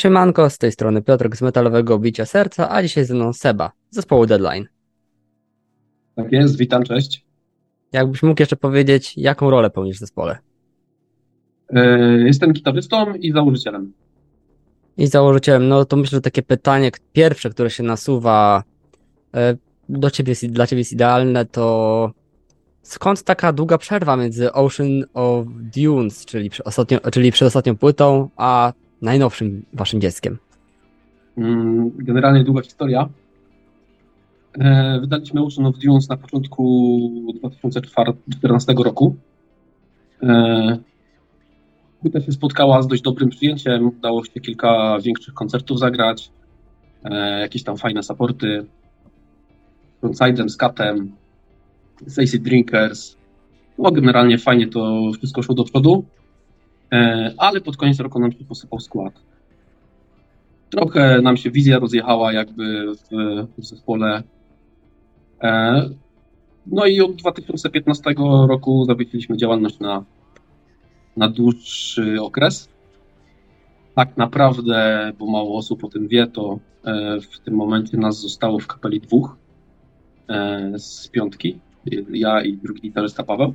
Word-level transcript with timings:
Siemanko, 0.00 0.50
z 0.50 0.58
tej 0.58 0.72
strony 0.72 1.02
Piotrek 1.02 1.36
z 1.36 1.42
Metalowego 1.42 1.98
Bicia 1.98 2.26
Serca, 2.26 2.70
a 2.70 2.82
dzisiaj 2.82 3.04
ze 3.04 3.14
mną 3.14 3.32
Seba 3.32 3.72
z 3.90 3.94
zespołu 3.94 4.26
Deadline. 4.26 4.66
Tak 6.14 6.32
jest, 6.32 6.58
witam, 6.58 6.82
cześć. 6.82 7.24
Jakbyś 7.92 8.22
mógł 8.22 8.42
jeszcze 8.42 8.56
powiedzieć, 8.56 9.16
jaką 9.16 9.50
rolę 9.50 9.70
pełnisz 9.70 9.96
w 9.96 10.00
zespole? 10.00 10.38
Yy, 11.72 12.22
jestem 12.26 12.52
gitarzystą 12.52 13.14
i 13.14 13.32
założycielem. 13.32 13.92
I 14.96 15.06
założycielem, 15.06 15.68
no 15.68 15.84
to 15.84 15.96
myślę, 15.96 16.16
że 16.16 16.20
takie 16.20 16.42
pytanie 16.42 16.90
pierwsze, 17.12 17.50
które 17.50 17.70
się 17.70 17.82
nasuwa 17.82 18.62
e, 19.34 19.56
do 19.88 20.10
ciebie, 20.10 20.34
dla 20.48 20.66
ciebie 20.66 20.80
jest 20.80 20.92
idealne, 20.92 21.46
to 21.46 22.10
skąd 22.82 23.22
taka 23.22 23.52
długa 23.52 23.78
przerwa 23.78 24.16
między 24.16 24.52
Ocean 24.52 25.04
of 25.14 25.46
Dunes, 25.76 26.24
czyli, 26.24 26.50
ostatnio, 26.64 26.98
czyli 27.12 27.32
przed 27.32 27.46
ostatnią 27.46 27.76
płytą, 27.76 28.28
a 28.36 28.72
najnowszym 29.02 29.64
waszym 29.72 30.00
dzieckiem? 30.00 30.38
Mm, 31.38 31.90
generalnie 31.98 32.44
długa 32.44 32.62
historia. 32.62 33.08
E, 34.58 34.98
wydaliśmy 35.00 35.42
Ocean 35.42 35.66
of 35.66 35.78
Dunes 35.78 36.08
na 36.08 36.16
początku 36.16 37.10
2014 37.34 38.74
roku. 38.84 39.16
E, 40.22 40.78
płyta 42.00 42.20
się 42.20 42.32
spotkała 42.32 42.82
z 42.82 42.86
dość 42.86 43.02
dobrym 43.02 43.28
przyjęciem. 43.28 43.86
Udało 43.86 44.24
się 44.24 44.40
kilka 44.40 44.98
większych 45.04 45.34
koncertów 45.34 45.78
zagrać, 45.78 46.30
e, 47.04 47.40
jakieś 47.40 47.62
tam 47.62 47.76
fajne 47.76 48.02
supporty. 48.02 48.66
Frontsidem, 50.00 50.48
Skatem, 50.48 51.12
Stacy 52.06 52.38
Drinkers. 52.38 53.16
No, 53.78 53.90
generalnie 53.90 54.38
fajnie 54.38 54.66
to 54.66 55.10
wszystko 55.18 55.42
szło 55.42 55.54
do 55.54 55.64
przodu. 55.64 56.04
E, 56.92 57.30
ale 57.38 57.60
pod 57.60 57.76
koniec 57.76 58.00
roku 58.00 58.18
nam 58.18 58.32
się 58.32 58.44
posypał 58.44 58.80
skład. 58.80 59.22
Trochę 60.70 61.22
nam 61.22 61.36
się 61.36 61.50
wizja 61.50 61.78
rozjechała 61.78 62.32
jakby 62.32 62.94
w, 62.94 63.08
w 63.58 63.64
zespole. 63.64 64.22
E, 65.42 65.82
no 66.66 66.86
i 66.86 67.00
od 67.00 67.16
2015 67.16 68.14
roku 68.48 68.84
zawiesiliśmy 68.84 69.36
działalność 69.36 69.78
na, 69.78 70.04
na 71.16 71.28
dłuższy 71.28 72.22
okres. 72.22 72.68
Tak 73.94 74.16
naprawdę, 74.16 75.12
bo 75.18 75.26
mało 75.26 75.58
osób 75.58 75.84
o 75.84 75.88
tym 75.88 76.08
wie, 76.08 76.26
to 76.26 76.58
e, 76.84 77.20
w 77.20 77.40
tym 77.40 77.54
momencie 77.54 77.96
nas 77.96 78.20
zostało 78.20 78.58
w 78.58 78.66
kapeli 78.66 79.00
dwóch 79.00 79.36
z 80.76 81.08
piątki. 81.08 81.58
Ja 82.10 82.42
i 82.42 82.56
drugi 82.56 82.80
gitarzysta 82.80 83.24
Paweł. 83.24 83.54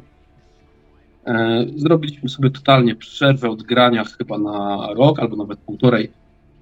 E, 1.26 1.66
zrobiliśmy 1.76 2.30
sobie 2.30 2.50
totalnie 2.50 2.96
przerwę 2.96 3.50
od 3.50 3.64
grania 3.64 4.04
chyba 4.04 4.38
na 4.38 4.88
rok 4.94 5.20
albo 5.20 5.36
nawet 5.36 5.60
półtorej, 5.60 6.12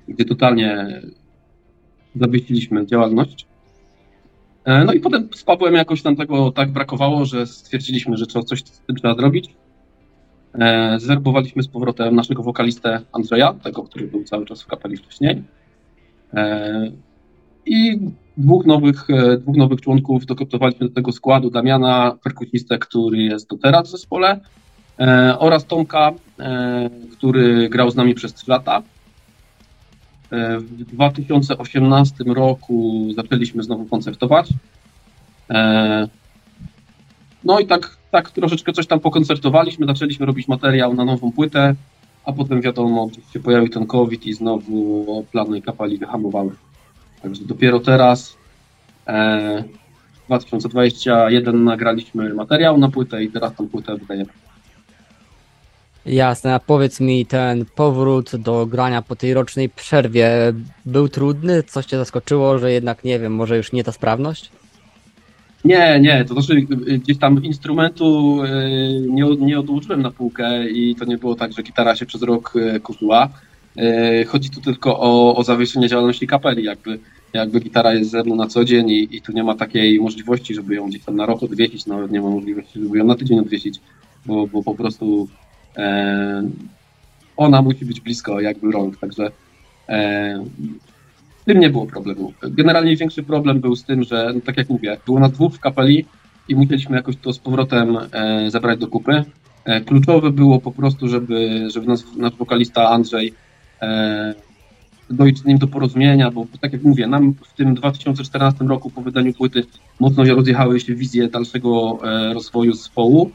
gdzie 0.07 0.25
totalnie 0.25 1.01
zawiesiliśmy 2.15 2.85
działalność. 2.85 3.45
E, 4.65 4.85
no 4.85 4.93
i 4.93 4.99
potem 4.99 5.29
z 5.35 5.43
Pawłem 5.43 5.73
jakoś 5.73 6.03
nam 6.03 6.15
tego 6.15 6.51
tak 6.51 6.71
brakowało, 6.71 7.25
że 7.25 7.47
stwierdziliśmy, 7.47 8.17
że 8.17 8.25
trzeba 8.25 8.45
coś 8.45 8.63
z 8.63 8.79
tym 8.79 8.95
trzeba 8.95 9.15
zrobić. 9.15 9.55
E, 10.53 10.99
zwerbowaliśmy 10.99 11.63
z 11.63 11.67
powrotem 11.67 12.15
naszego 12.15 12.43
wokalistę 12.43 13.01
Andrzeja, 13.11 13.53
tego, 13.53 13.83
który 13.83 14.07
był 14.07 14.23
cały 14.23 14.45
czas 14.45 14.61
w 14.61 14.67
kapeli 14.67 14.97
wcześniej. 14.97 15.43
I 17.65 17.99
dwóch 18.37 18.65
nowych, 18.65 19.07
dwóch 19.39 19.55
nowych 19.55 19.81
członków 19.81 20.25
dokoptowaliśmy 20.25 20.87
do 20.87 20.93
tego 20.93 21.11
składu. 21.11 21.49
Damiana, 21.49 22.17
perkusistę, 22.23 22.77
który 22.77 23.17
jest 23.17 23.49
do 23.49 23.57
teraz 23.57 23.87
w 23.87 23.91
zespole 23.91 24.39
e, 24.99 25.39
oraz 25.39 25.65
Tomka, 25.65 26.11
e, 26.39 26.89
który 27.11 27.69
grał 27.69 27.91
z 27.91 27.95
nami 27.95 28.15
przez 28.15 28.33
3 28.33 28.51
lata. 28.51 28.81
E, 30.31 30.59
w 30.59 30.83
2018 30.83 32.23
roku 32.23 33.07
zaczęliśmy 33.15 33.63
znowu 33.63 33.85
koncertować. 33.85 34.49
E, 35.49 36.07
no 37.43 37.59
i 37.59 37.67
tak, 37.67 37.97
tak 38.11 38.31
troszeczkę 38.31 38.73
coś 38.73 38.87
tam 38.87 38.99
pokoncertowaliśmy, 38.99 39.85
zaczęliśmy 39.85 40.25
robić 40.25 40.47
materiał 40.47 40.93
na 40.93 41.05
nową 41.05 41.31
płytę, 41.31 41.75
a 42.25 42.33
potem 42.33 42.61
wiadomo, 42.61 43.09
się 43.33 43.39
pojawił 43.39 43.69
ten 43.69 43.85
COVID 43.85 44.25
i 44.25 44.33
znowu 44.33 45.25
plany 45.31 45.61
kapali 45.61 45.97
wyhamowały. 45.97 46.51
Także 47.23 47.45
dopiero 47.45 47.79
teraz 47.79 48.37
e, 49.07 49.63
2021 50.27 51.63
nagraliśmy 51.63 52.33
materiał 52.33 52.77
na 52.77 52.89
płytę 52.89 53.23
i 53.23 53.31
teraz 53.31 53.55
tą 53.55 53.69
płytę 53.69 53.97
wydajemy. 53.97 54.29
Jasne, 56.05 56.53
a 56.53 56.59
powiedz 56.59 56.99
mi, 56.99 57.25
ten 57.25 57.65
powrót 57.75 58.35
do 58.35 58.65
grania 58.65 59.01
po 59.01 59.15
tej 59.15 59.33
rocznej 59.33 59.69
przerwie 59.69 60.53
był 60.85 61.09
trudny? 61.09 61.63
Coś 61.63 61.85
cię 61.85 61.97
zaskoczyło, 61.97 62.57
że 62.57 62.71
jednak, 62.71 63.03
nie 63.03 63.19
wiem, 63.19 63.35
może 63.35 63.57
już 63.57 63.71
nie 63.71 63.83
ta 63.83 63.91
sprawność? 63.91 64.51
Nie, 65.65 65.99
nie, 65.99 66.25
to 66.25 66.33
znaczy 66.33 66.61
gdzieś 66.97 67.17
tam 67.17 67.43
instrumentu 67.43 68.37
e, 68.43 68.69
nie, 68.99 69.35
nie 69.35 69.59
odłożyłem 69.59 70.01
na 70.01 70.11
półkę 70.11 70.69
i 70.69 70.95
to 70.95 71.05
nie 71.05 71.17
było 71.17 71.35
tak, 71.35 71.53
że 71.53 71.63
gitara 71.63 71.95
się 71.95 72.05
przez 72.05 72.21
rok 72.21 72.53
e, 72.55 72.79
kurzyła. 72.79 73.29
E, 73.77 74.25
chodzi 74.25 74.49
tu 74.49 74.61
tylko 74.61 74.99
o, 74.99 75.35
o 75.35 75.43
zawieszenie 75.43 75.87
działalności 75.87 76.27
kapeli, 76.27 76.63
jakby, 76.63 76.99
jakby 77.33 77.59
gitara 77.59 77.93
jest 77.93 78.11
ze 78.11 78.23
mną 78.23 78.35
na 78.35 78.47
co 78.47 78.65
dzień 78.65 78.89
i, 78.89 79.15
i 79.15 79.21
tu 79.21 79.31
nie 79.31 79.43
ma 79.43 79.55
takiej 79.55 79.99
możliwości, 79.99 80.53
żeby 80.55 80.75
ją 80.75 80.87
gdzieś 80.87 81.03
tam 81.03 81.15
na 81.15 81.25
rok 81.25 81.43
odwiesić, 81.43 81.85
nawet 81.85 82.11
nie 82.11 82.21
ma 82.21 82.29
możliwości, 82.29 82.79
żeby 82.79 82.97
ją 82.97 83.05
na 83.05 83.15
tydzień 83.15 83.39
odwiesić, 83.39 83.79
bo, 84.25 84.47
bo 84.47 84.63
po 84.63 84.75
prostu 84.75 85.27
e, 85.77 86.43
ona 87.37 87.61
musi 87.61 87.85
być 87.85 88.01
blisko 88.01 88.41
jakby 88.41 88.71
rąk, 88.71 88.97
także 88.97 89.31
e, 89.89 90.43
z 91.41 91.45
tym 91.45 91.59
nie 91.59 91.69
było 91.69 91.85
problemu. 91.85 92.33
Generalnie 92.41 92.95
większy 92.95 93.23
problem 93.23 93.59
był 93.59 93.75
z 93.75 93.83
tym, 93.83 94.03
że, 94.03 94.31
no 94.35 94.41
tak 94.41 94.57
jak 94.57 94.69
mówię, 94.69 94.97
było 95.05 95.19
nas 95.19 95.31
dwóch 95.31 95.53
w 95.53 95.59
kapeli 95.59 96.05
i 96.47 96.55
musieliśmy 96.55 96.95
jakoś 96.95 97.17
to 97.17 97.33
z 97.33 97.39
powrotem 97.39 97.97
e, 98.11 98.51
zebrać 98.51 98.79
do 98.79 98.87
kupy. 98.87 99.23
E, 99.65 99.81
kluczowe 99.81 100.31
było 100.31 100.59
po 100.59 100.71
prostu, 100.71 101.07
żeby, 101.07 101.67
żeby 101.73 101.87
nas, 101.87 102.03
nasz 102.17 102.35
wokalista 102.35 102.89
Andrzej 102.89 103.33
dojść 105.09 105.37
z 105.37 105.45
nim 105.45 105.57
do 105.57 105.67
porozumienia, 105.67 106.31
bo 106.31 106.45
tak 106.61 106.73
jak 106.73 106.83
mówię, 106.83 107.07
nam 107.07 107.33
w 107.33 107.53
tym 107.53 107.75
2014 107.75 108.65
roku 108.65 108.89
po 108.89 109.01
wydaniu 109.01 109.33
płyty 109.33 109.63
mocno 109.99 110.23
rozjechały 110.23 110.79
się 110.79 110.95
wizje 110.95 111.27
dalszego 111.27 111.99
e, 112.03 112.33
rozwoju 112.33 112.73
zespołu. 112.73 113.31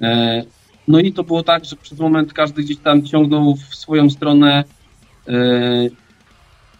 E, 0.00 0.42
no 0.88 1.00
i 1.00 1.12
to 1.12 1.24
było 1.24 1.42
tak, 1.42 1.64
że 1.64 1.76
przez 1.76 1.98
moment 1.98 2.32
każdy 2.32 2.62
gdzieś 2.62 2.76
tam 2.78 3.02
ciągnął 3.02 3.56
w 3.56 3.74
swoją 3.74 4.10
stronę. 4.10 4.64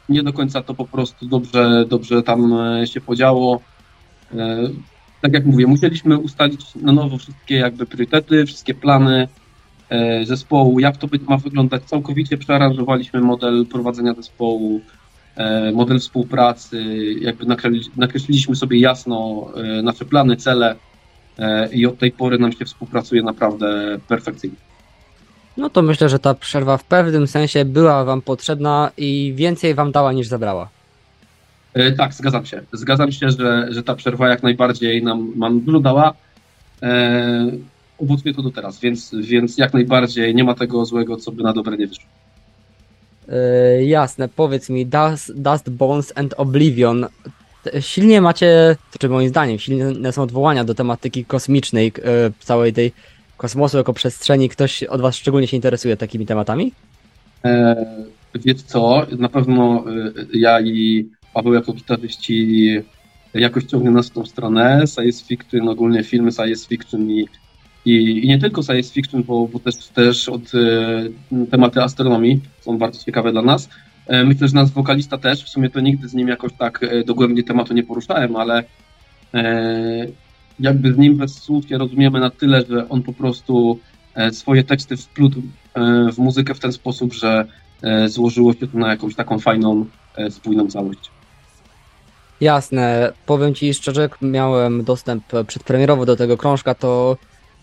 Nie 0.09 0.23
do 0.23 0.33
końca 0.33 0.63
to 0.63 0.75
po 0.75 0.85
prostu 0.85 1.27
dobrze, 1.27 1.85
dobrze 1.89 2.23
tam 2.23 2.55
się 2.85 3.01
podziało. 3.01 3.61
Tak 5.21 5.33
jak 5.33 5.47
mówię, 5.47 5.67
musieliśmy 5.67 6.19
ustalić 6.19 6.75
na 6.75 6.93
nowo 6.93 7.19
wszystkie 7.19 7.55
jakby 7.55 7.87
priorytety, 7.87 8.47
wszystkie 8.47 8.75
plany, 8.75 9.29
E, 9.29 9.48
zespołu, 10.25 10.81
jak 10.81 10.97
to 10.97 11.09
ma 11.29 11.37
wyglądać. 11.37 11.83
Całkowicie 11.83 12.39
przearanżowaliśmy 12.39 13.21
model 13.21 13.67
prowadzenia 13.67 14.15
zespołu, 14.15 14.81
e, 15.37 15.73
model 15.73 16.01
współpracy, 16.01 16.85
jakby 17.21 17.47
nakreśliliśmy 17.97 18.57
sobie 18.57 18.81
jasno 18.81 19.47
e, 19.57 19.83
nasze 19.83 20.05
plany, 20.05 20.37
cele 20.37 20.77
i 21.73 21.87
od 21.87 21.99
tej 21.99 22.13
pory 22.13 22.39
nam 22.39 22.53
się 22.53 22.65
współpracuje 22.65 23.23
naprawdę 23.23 23.99
perfekcyjnie. 24.09 24.57
No 25.57 25.71
to 25.71 25.83
myślę, 25.83 26.09
że 26.09 26.19
ta 26.19 26.35
przerwa 26.35 26.77
w 26.77 26.85
pewnym 26.85 27.27
sensie 27.27 27.65
była 27.65 28.05
Wam 28.05 28.23
potrzebna 28.23 28.91
i 28.97 29.33
więcej 29.37 29.75
Wam 29.75 29.93
dała 29.93 30.13
niż 30.13 30.27
zabrała. 30.27 30.69
Tak, 31.97 32.15
zgadzam 32.15 32.47
się. 32.47 32.63
Zgadzam 32.73 33.13
się, 33.13 33.31
że, 33.31 33.67
że 33.71 33.83
ta 33.83 33.95
przerwa 33.95 34.29
jak 34.29 34.43
najbardziej 34.43 35.03
nam, 35.03 35.33
nam 35.37 35.61
dużo 35.61 35.81
dała 35.81 36.15
owocuje 37.99 38.35
to 38.35 38.43
do 38.43 38.51
teraz, 38.51 38.81
więc, 38.81 39.15
więc 39.21 39.59
jak 39.59 39.73
najbardziej 39.73 40.35
nie 40.35 40.45
ma 40.45 40.55
tego 40.55 40.85
złego, 40.85 41.17
co 41.17 41.33
by 41.33 41.43
na 41.43 41.53
dobre 41.53 41.77
nie 41.77 41.87
wyszło. 41.87 42.05
Yy, 43.29 43.85
jasne, 43.87 44.29
powiedz 44.29 44.71
mi, 44.71 44.87
Dust, 44.87 45.41
Dust 45.41 45.71
Bones 45.71 46.13
and 46.17 46.35
Oblivion. 46.37 47.07
Silnie 47.81 48.21
macie, 48.21 48.77
to 48.93 48.99
czy 48.99 49.09
moim 49.09 49.29
zdaniem, 49.29 49.59
silne 49.59 50.13
są 50.13 50.23
odwołania 50.23 50.65
do 50.65 50.75
tematyki 50.75 51.25
kosmicznej, 51.25 51.93
yy, 51.97 52.33
całej 52.41 52.73
tej 52.73 52.93
kosmosu 53.37 53.77
jako 53.77 53.93
przestrzeni. 53.93 54.49
Ktoś 54.49 54.83
od 54.83 55.01
Was 55.01 55.17
szczególnie 55.17 55.47
się 55.47 55.57
interesuje 55.57 55.97
takimi 55.97 56.27
tematami? 56.27 56.73
E, 57.45 57.87
co, 58.67 59.07
na 59.19 59.29
pewno 59.29 59.85
e, 59.91 60.13
ja 60.35 60.61
i 60.61 61.09
Paweł 61.35 61.55
jako 61.55 61.73
gitarzyści 61.73 62.83
jakoś 63.35 63.65
ciągnie 63.65 63.91
nas 63.91 64.09
w 64.09 64.13
tą 64.13 64.27
stronę. 64.27 64.85
Science 64.87 65.25
fiction, 65.25 65.69
ogólnie 65.69 66.05
filmy 66.05 66.33
science 66.33 66.69
fiction 66.69 67.11
i 67.11 67.29
i, 67.89 68.25
i 68.25 68.29
nie 68.29 68.39
tylko 68.39 68.63
science 68.63 68.93
fiction, 68.93 69.23
bo, 69.23 69.49
bo 69.49 69.59
też, 69.59 69.77
też 69.77 70.29
od 70.29 70.43
e, 70.55 71.47
tematy 71.51 71.83
astronomii 71.83 72.41
są 72.61 72.79
bardzo 72.79 73.05
ciekawe 73.05 73.33
dla 73.33 73.43
nas. 73.43 73.69
E, 74.07 74.25
myślę, 74.25 74.49
że 74.49 74.55
nasz 74.55 74.71
wokalista 74.71 75.19
też, 75.19 75.45
w 75.45 75.49
sumie 75.49 75.71
to 75.71 75.81
nigdy 75.81 76.09
z 76.09 76.15
nim 76.15 76.29
jakoś 76.29 76.53
tak 76.53 76.83
e, 76.83 77.05
dogłębnie 77.05 77.43
tematu 77.43 77.75
nie 77.75 77.83
poruszałem, 77.83 78.37
ale 78.37 78.65
e, 79.35 80.07
jakby 80.61 80.93
z 80.93 80.99
nim 80.99 81.17
bez 81.17 81.35
słów 81.35 81.69
się 81.69 81.79
rozumiemy 81.79 82.21
na 82.21 82.31
tyle, 82.31 82.65
że 82.71 82.89
on 82.89 83.03
po 83.03 83.13
prostu 83.13 83.79
e, 84.15 84.33
swoje 84.33 84.65
teksty 84.65 84.97
wplótł 84.97 85.43
e, 85.75 86.13
w 86.13 86.19
muzykę 86.19 86.55
w 86.55 86.61
ten 86.61 86.73
sposób, 86.73 87.13
że 87.13 87.45
złożyło 88.07 88.53
się 88.53 88.67
to 88.67 88.79
na 88.79 88.91
jakąś 88.91 89.15
taką 89.15 89.39
fajną, 89.39 89.87
spójną 90.31 90.67
całość. 90.67 91.11
Jasne, 92.41 93.13
powiem 93.27 93.55
Ci 93.55 93.75
szczerze, 93.75 94.09
miałem 94.23 94.85
dostęp 94.85 95.25
przedpremierowo 95.47 96.07
do 96.07 96.17
tego 96.17 96.37
krążka, 96.37 96.75
to 96.75 97.17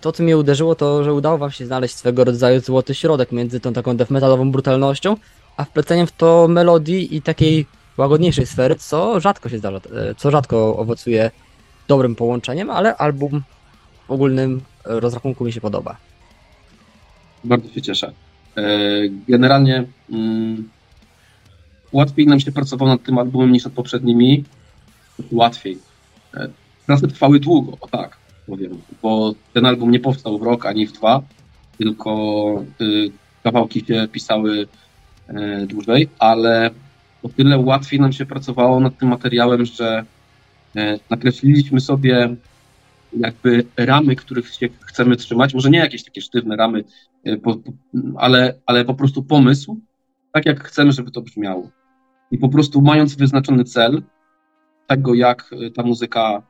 to, 0.05 0.11
co 0.11 0.23
mnie 0.23 0.37
uderzyło, 0.37 0.75
to, 0.75 1.03
że 1.03 1.13
udało 1.13 1.37
Wam 1.37 1.51
się 1.51 1.65
znaleźć 1.65 1.95
swego 1.95 2.23
rodzaju 2.23 2.59
złoty 2.59 2.95
środek 2.95 3.31
między 3.31 3.59
tą 3.59 3.73
taką 3.73 3.97
death 3.97 4.11
metalową 4.11 4.51
brutalnością, 4.51 5.17
a 5.57 5.63
wpleceniem 5.63 6.07
w 6.07 6.11
to 6.11 6.47
melodii 6.47 7.15
i 7.15 7.21
takiej 7.21 7.65
łagodniejszej 7.97 8.45
sfery, 8.45 8.75
co 8.75 9.19
rzadko 9.19 9.49
się 9.49 9.57
zdarza, 9.57 9.77
e, 9.77 10.15
co 10.15 10.31
rzadko 10.31 10.77
owocuje 10.77 11.31
dobrym 11.87 12.15
połączeniem, 12.15 12.69
ale 12.69 12.95
album 12.95 13.43
w 14.07 14.11
ogólnym 14.11 14.61
rozrachunku 14.83 15.45
mi 15.45 15.53
się 15.53 15.61
podoba. 15.61 15.97
Bardzo 17.43 17.69
się 17.69 17.81
cieszę. 17.81 18.11
E, 18.57 18.61
generalnie 19.27 19.83
mm, 20.11 20.69
łatwiej 21.93 22.27
nam 22.27 22.39
się 22.39 22.51
pracowało 22.51 22.91
nad 22.91 23.03
tym 23.03 23.17
albumem 23.17 23.51
niż 23.51 23.65
nad 23.65 23.73
poprzednimi. 23.73 24.43
Łatwiej. 25.31 25.77
E, 26.33 26.49
prace 26.85 27.07
trwały 27.07 27.39
długo, 27.39 27.77
o 27.81 27.87
tak 27.87 28.24
powiem, 28.47 28.81
bo 29.01 29.33
ten 29.53 29.65
album 29.65 29.91
nie 29.91 29.99
powstał 29.99 30.39
w 30.39 30.43
rok 30.43 30.65
ani 30.65 30.87
w 30.87 30.91
dwa, 30.91 31.21
tylko 31.77 32.63
y, 32.81 33.11
kawałki 33.43 33.85
się 33.85 34.07
pisały 34.11 34.67
y, 35.29 35.67
dłużej, 35.67 36.09
ale 36.19 36.71
o 37.23 37.29
tyle 37.29 37.57
łatwiej 37.57 37.99
nam 37.99 38.13
się 38.13 38.25
pracowało 38.25 38.79
nad 38.79 38.97
tym 38.97 39.09
materiałem, 39.09 39.65
że 39.65 40.05
y, 40.75 40.99
nakreśliliśmy 41.09 41.79
sobie 41.81 42.35
jakby 43.19 43.65
ramy, 43.77 44.15
których 44.15 44.53
się 44.53 44.69
chcemy 44.81 45.15
trzymać, 45.15 45.53
może 45.53 45.69
nie 45.69 45.79
jakieś 45.79 46.03
takie 46.03 46.21
sztywne 46.21 46.55
ramy, 46.55 46.83
y, 47.27 47.37
po, 47.37 47.57
ale, 48.17 48.53
ale 48.65 48.85
po 48.85 48.93
prostu 48.93 49.23
pomysł, 49.23 49.79
tak 50.31 50.45
jak 50.45 50.63
chcemy, 50.63 50.91
żeby 50.91 51.11
to 51.11 51.21
brzmiało. 51.21 51.69
I 52.31 52.37
po 52.37 52.49
prostu 52.49 52.81
mając 52.81 53.15
wyznaczony 53.15 53.63
cel 53.63 54.03
tego, 54.87 55.13
jak 55.13 55.53
y, 55.53 55.71
ta 55.71 55.83
muzyka 55.83 56.41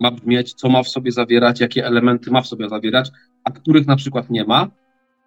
ma 0.00 0.10
brzmieć, 0.10 0.54
co 0.54 0.68
ma 0.68 0.82
w 0.82 0.88
sobie 0.88 1.12
zawierać, 1.12 1.60
jakie 1.60 1.86
elementy 1.86 2.30
ma 2.30 2.42
w 2.42 2.46
sobie 2.46 2.68
zawierać, 2.68 3.10
a 3.44 3.50
których 3.50 3.86
na 3.86 3.96
przykład 3.96 4.30
nie 4.30 4.44
ma. 4.44 4.68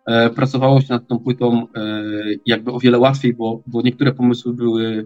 E, 0.06 0.30
pracowało 0.30 0.82
się 0.82 0.88
nad 0.90 1.08
tą 1.08 1.20
płytą 1.20 1.68
e, 1.76 2.04
jakby 2.46 2.72
o 2.72 2.80
wiele 2.80 3.00
łatwiej, 3.00 3.34
bo, 3.34 3.62
bo 3.68 3.82
niektóre 3.82 4.14
pomysły 4.14 4.54
były 4.54 5.06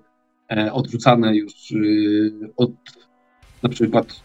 e, 0.52 0.74
odrzucane 0.74 1.36
już 1.36 1.54
od 2.58 2.72
na 3.64 3.70
przykład 3.70 4.22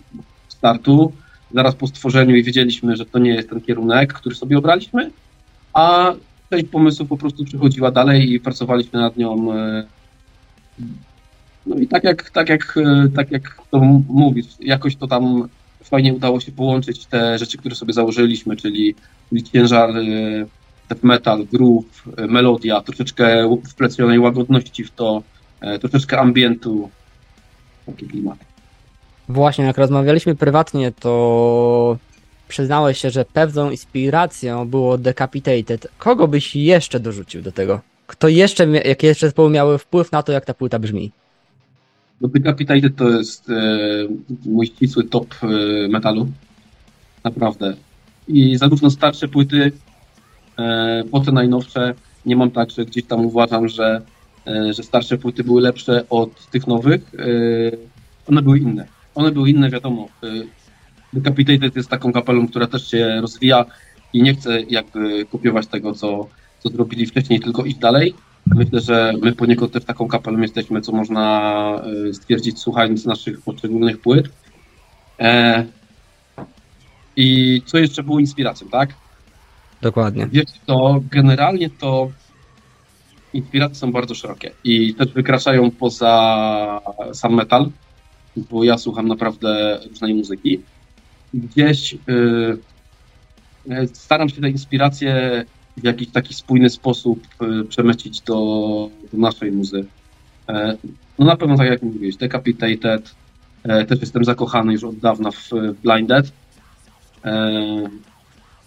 startu, 0.49 1.13
zaraz 1.55 1.75
po 1.75 1.87
stworzeniu 1.87 2.37
i 2.37 2.43
wiedzieliśmy, 2.43 2.97
że 2.97 3.07
to 3.07 3.19
nie 3.19 3.31
jest 3.31 3.51
ten 3.51 3.61
kierunek, 3.61 4.13
który 4.13 4.35
sobie 4.35 4.59
obraliśmy, 4.59 5.11
a 5.73 6.13
część 6.51 6.67
pomysłów 6.67 7.09
po 7.09 7.17
prostu 7.17 7.45
przechodziła 7.45 7.91
dalej 7.91 8.33
i 8.33 8.41
pracowaliśmy 8.41 9.01
nad 9.01 9.17
nią 9.17 9.47
no 11.67 11.77
i 11.77 11.87
tak 11.89 12.05
jak, 12.05 12.31
tak 12.31 12.49
jak, 12.49 12.75
e, 12.77 13.09
tak 13.17 13.31
jak 13.31 13.63
to 13.71 13.79
mówisz, 14.09 14.47
jakoś 14.61 14.97
to 14.97 15.07
tam 15.07 15.49
fajnie 15.85 16.15
udało 16.15 16.41
się 16.41 16.53
połączyć 16.53 17.07
te 17.07 17.39
rzeczy, 17.39 17.59
które 17.59 17.75
sobie 17.75 17.93
założyliśmy, 17.93 18.57
czyli, 18.57 18.95
czyli 19.29 19.43
ciężar 19.43 19.91
e, 19.91 20.03
death 20.89 21.03
metal, 21.03 21.47
groove, 21.53 22.05
e, 22.17 22.27
melodia, 22.27 22.81
troszeczkę 22.81 23.59
wplecionej 23.69 24.19
łagodności 24.19 24.85
w 24.85 24.91
to, 24.91 25.23
troszeczkę 25.81 26.19
ambientu, 26.19 26.91
taki 27.87 28.07
klimat. 28.07 28.39
Właśnie, 29.29 29.65
jak 29.65 29.79
rozmawialiśmy 29.79 30.35
prywatnie, 30.35 30.93
to 30.93 31.99
przyznałeś 32.49 32.99
się, 32.99 33.11
że 33.11 33.25
pewną 33.25 33.71
inspiracją 33.71 34.69
było 34.69 34.99
Decapitated. 34.99 35.89
Kogo 35.99 36.29
byś 36.29 36.57
jeszcze 36.57 37.01
dorzucił 37.01 37.43
do 37.43 37.53
tego? 37.53 37.81
Kto 38.07 38.29
jeszcze, 38.29 38.67
jakie 38.67 39.07
jeszcze 39.07 39.27
zespoły 39.27 39.51
miały 39.51 39.79
wpływ 39.79 40.13
na 40.13 40.23
to, 40.23 40.33
jak 40.33 40.45
ta 40.45 40.55
płyta 40.55 40.79
brzmi? 40.79 41.13
No 42.21 42.29
Decapitated 42.29 42.97
to 42.97 43.11
jest 43.11 43.51
e, 43.51 43.79
mój 44.47 44.67
ścisły 44.67 45.05
top 45.05 45.35
e, 45.43 45.47
metalu. 45.89 46.29
Naprawdę. 47.25 47.77
I 48.29 48.57
zarówno 48.57 48.91
starsze 48.91 49.29
płyty, 49.29 49.73
e, 50.59 51.05
po 51.11 51.21
te 51.21 51.33
najnowsze, 51.33 51.95
nie 52.27 52.37
mam 52.37 52.51
tak, 52.51 52.71
że 52.71 52.85
gdzieś 52.85 53.05
tam 53.05 53.27
uważam, 53.27 53.69
że, 53.69 54.03
e, 54.47 54.73
że 54.73 54.83
starsze 54.83 55.19
płyty 55.19 55.45
były 55.45 55.63
lepsze 55.63 56.09
od 56.09 56.51
tych 56.51 56.67
nowych. 56.67 57.13
E, 57.19 57.27
one 58.27 58.43
były 58.43 58.59
inne. 58.59 58.87
One 59.15 59.33
były 59.33 59.51
inne, 59.51 59.71
wiadomo. 59.71 60.09
E, 60.23 60.27
Decapitated 61.13 61.77
jest 61.77 61.89
taką 61.89 62.13
kapelą, 62.13 62.49
która 62.49 62.67
też 62.67 62.91
się 62.91 63.21
rozwija 63.21 63.65
i 64.13 64.23
nie 64.23 64.35
chce 64.35 64.61
jakby 64.61 65.25
kopiować 65.25 65.67
tego, 65.67 65.93
co, 65.93 66.29
co 66.61 66.69
zrobili 66.69 67.07
wcześniej, 67.07 67.41
tylko 67.41 67.65
iść 67.65 67.79
dalej. 67.79 68.15
Myślę, 68.55 68.81
że 68.81 69.13
my 69.23 69.33
poniekąd 69.33 69.73
też 69.73 69.85
taką 69.85 70.09
kapelą 70.09 70.39
jesteśmy, 70.39 70.81
co 70.81 70.93
można 70.93 71.83
e, 72.09 72.15
stwierdzić 72.15 72.59
słuchając 72.59 73.05
naszych 73.05 73.41
poszczególnych 73.41 74.01
płyt. 74.01 74.29
E, 75.21 75.65
I 77.17 77.63
co 77.67 77.79
jeszcze 77.79 78.03
było 78.03 78.21
inspiracją, 78.21 78.69
tak? 78.69 78.95
Dokładnie. 79.83 80.29
Wiecie, 80.33 80.53
to 80.67 81.01
generalnie 81.11 81.71
to 81.71 82.11
inspiracje 83.33 83.77
są 83.77 83.93
bardzo 83.93 84.15
szerokie 84.15 84.51
i 84.65 84.95
też 84.95 85.09
wykraczają 85.09 85.71
poza 85.71 86.81
sam 87.13 87.35
metal, 87.35 87.71
bo 88.37 88.65
ja 88.65 88.79
słucham 88.79 89.09
naprawdę 89.09 89.81
różnej 89.89 90.15
muzyki. 90.15 90.61
Gdzieś 91.35 91.93
yy, 91.93 93.89
staram 93.93 94.29
się 94.29 94.41
te 94.41 94.51
inspiracje 94.51 95.45
w 95.77 95.85
jakiś 95.85 96.09
taki 96.09 96.35
spójny 96.35 96.71
sposób 96.71 97.27
e, 97.41 97.65
przemycić 97.65 98.21
do, 98.21 98.35
do 99.13 99.19
naszej 99.19 99.53
muzy. 99.53 99.85
E, 100.49 100.77
no 101.19 101.27
na 101.27 101.37
pewno 101.37 101.57
tak 101.57 101.69
jak 101.69 101.83
mówiłeś, 101.83 102.17
Decapitated, 102.17 103.15
e, 103.63 103.85
też 103.85 104.01
jestem 104.01 104.25
zakochany 104.25 104.73
już 104.73 104.85
od 104.85 104.99
dawna 104.99 105.31
w 105.31 105.51
Blinded, 105.83 106.33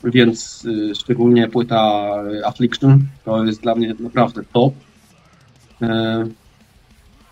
więc 0.03 0.67
szczególnie 0.95 1.47
płyta 1.47 2.13
Affliction 2.45 3.07
to 3.25 3.45
jest 3.45 3.61
dla 3.61 3.75
mnie 3.75 3.95
naprawdę 3.99 4.41
top. 4.53 4.73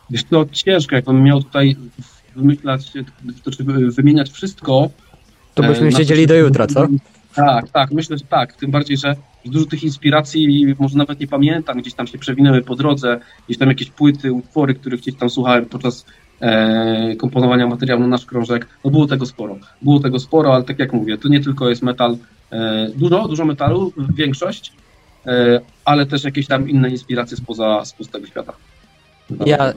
Wiesz, 0.09 0.23
to 0.23 0.45
ciężko, 0.51 0.95
jakbym 0.95 1.23
miał 1.23 1.43
tutaj 1.43 1.75
wymyślać, 2.35 2.91
to, 3.43 3.51
czy 3.51 3.63
wymieniać 3.91 4.29
wszystko. 4.29 4.89
To 5.53 5.63
byśmy 5.63 5.91
siedzieli 5.91 6.27
do 6.27 6.35
jutra, 6.35 6.67
co? 6.67 6.87
Tak, 7.37 7.69
tak, 7.69 7.91
myślę, 7.91 8.17
że 8.17 8.25
tak. 8.25 8.53
Tym 8.53 8.71
bardziej, 8.71 8.97
że 8.97 9.15
dużo 9.45 9.65
tych 9.65 9.83
inspiracji 9.83 10.75
może 10.79 10.97
nawet 10.97 11.19
nie 11.19 11.27
pamiętam, 11.27 11.81
gdzieś 11.81 11.93
tam 11.93 12.07
się 12.07 12.17
przewinęły 12.17 12.61
po 12.61 12.75
drodze, 12.75 13.19
gdzieś 13.45 13.57
tam 13.57 13.69
jakieś 13.69 13.91
płyty, 13.91 14.33
utwory, 14.33 14.75
których 14.75 15.01
gdzieś 15.01 15.15
tam 15.15 15.29
słuchałem 15.29 15.65
podczas 15.65 16.05
e, 16.39 17.15
komponowania 17.15 17.67
materiału 17.67 18.01
na 18.01 18.07
nasz 18.07 18.25
krążek. 18.25 18.67
No 18.85 18.91
było 18.91 19.07
tego 19.07 19.25
sporo. 19.25 19.57
Było 19.81 19.99
tego 19.99 20.19
sporo, 20.19 20.55
ale 20.55 20.63
tak 20.63 20.79
jak 20.79 20.93
mówię, 20.93 21.17
to 21.17 21.27
nie 21.27 21.39
tylko 21.39 21.69
jest 21.69 21.81
metal, 21.81 22.17
e, 22.51 22.89
dużo, 22.95 23.27
dużo 23.27 23.45
metalu, 23.45 23.93
większość, 24.15 24.73
e, 25.25 25.59
ale 25.85 26.05
też 26.05 26.23
jakieś 26.23 26.47
tam 26.47 26.69
inne 26.69 26.89
inspiracje 26.89 27.37
spoza, 27.37 27.85
spoza 27.85 28.11
tego 28.11 28.27
świata. 28.27 28.53
Ja, 29.45 29.73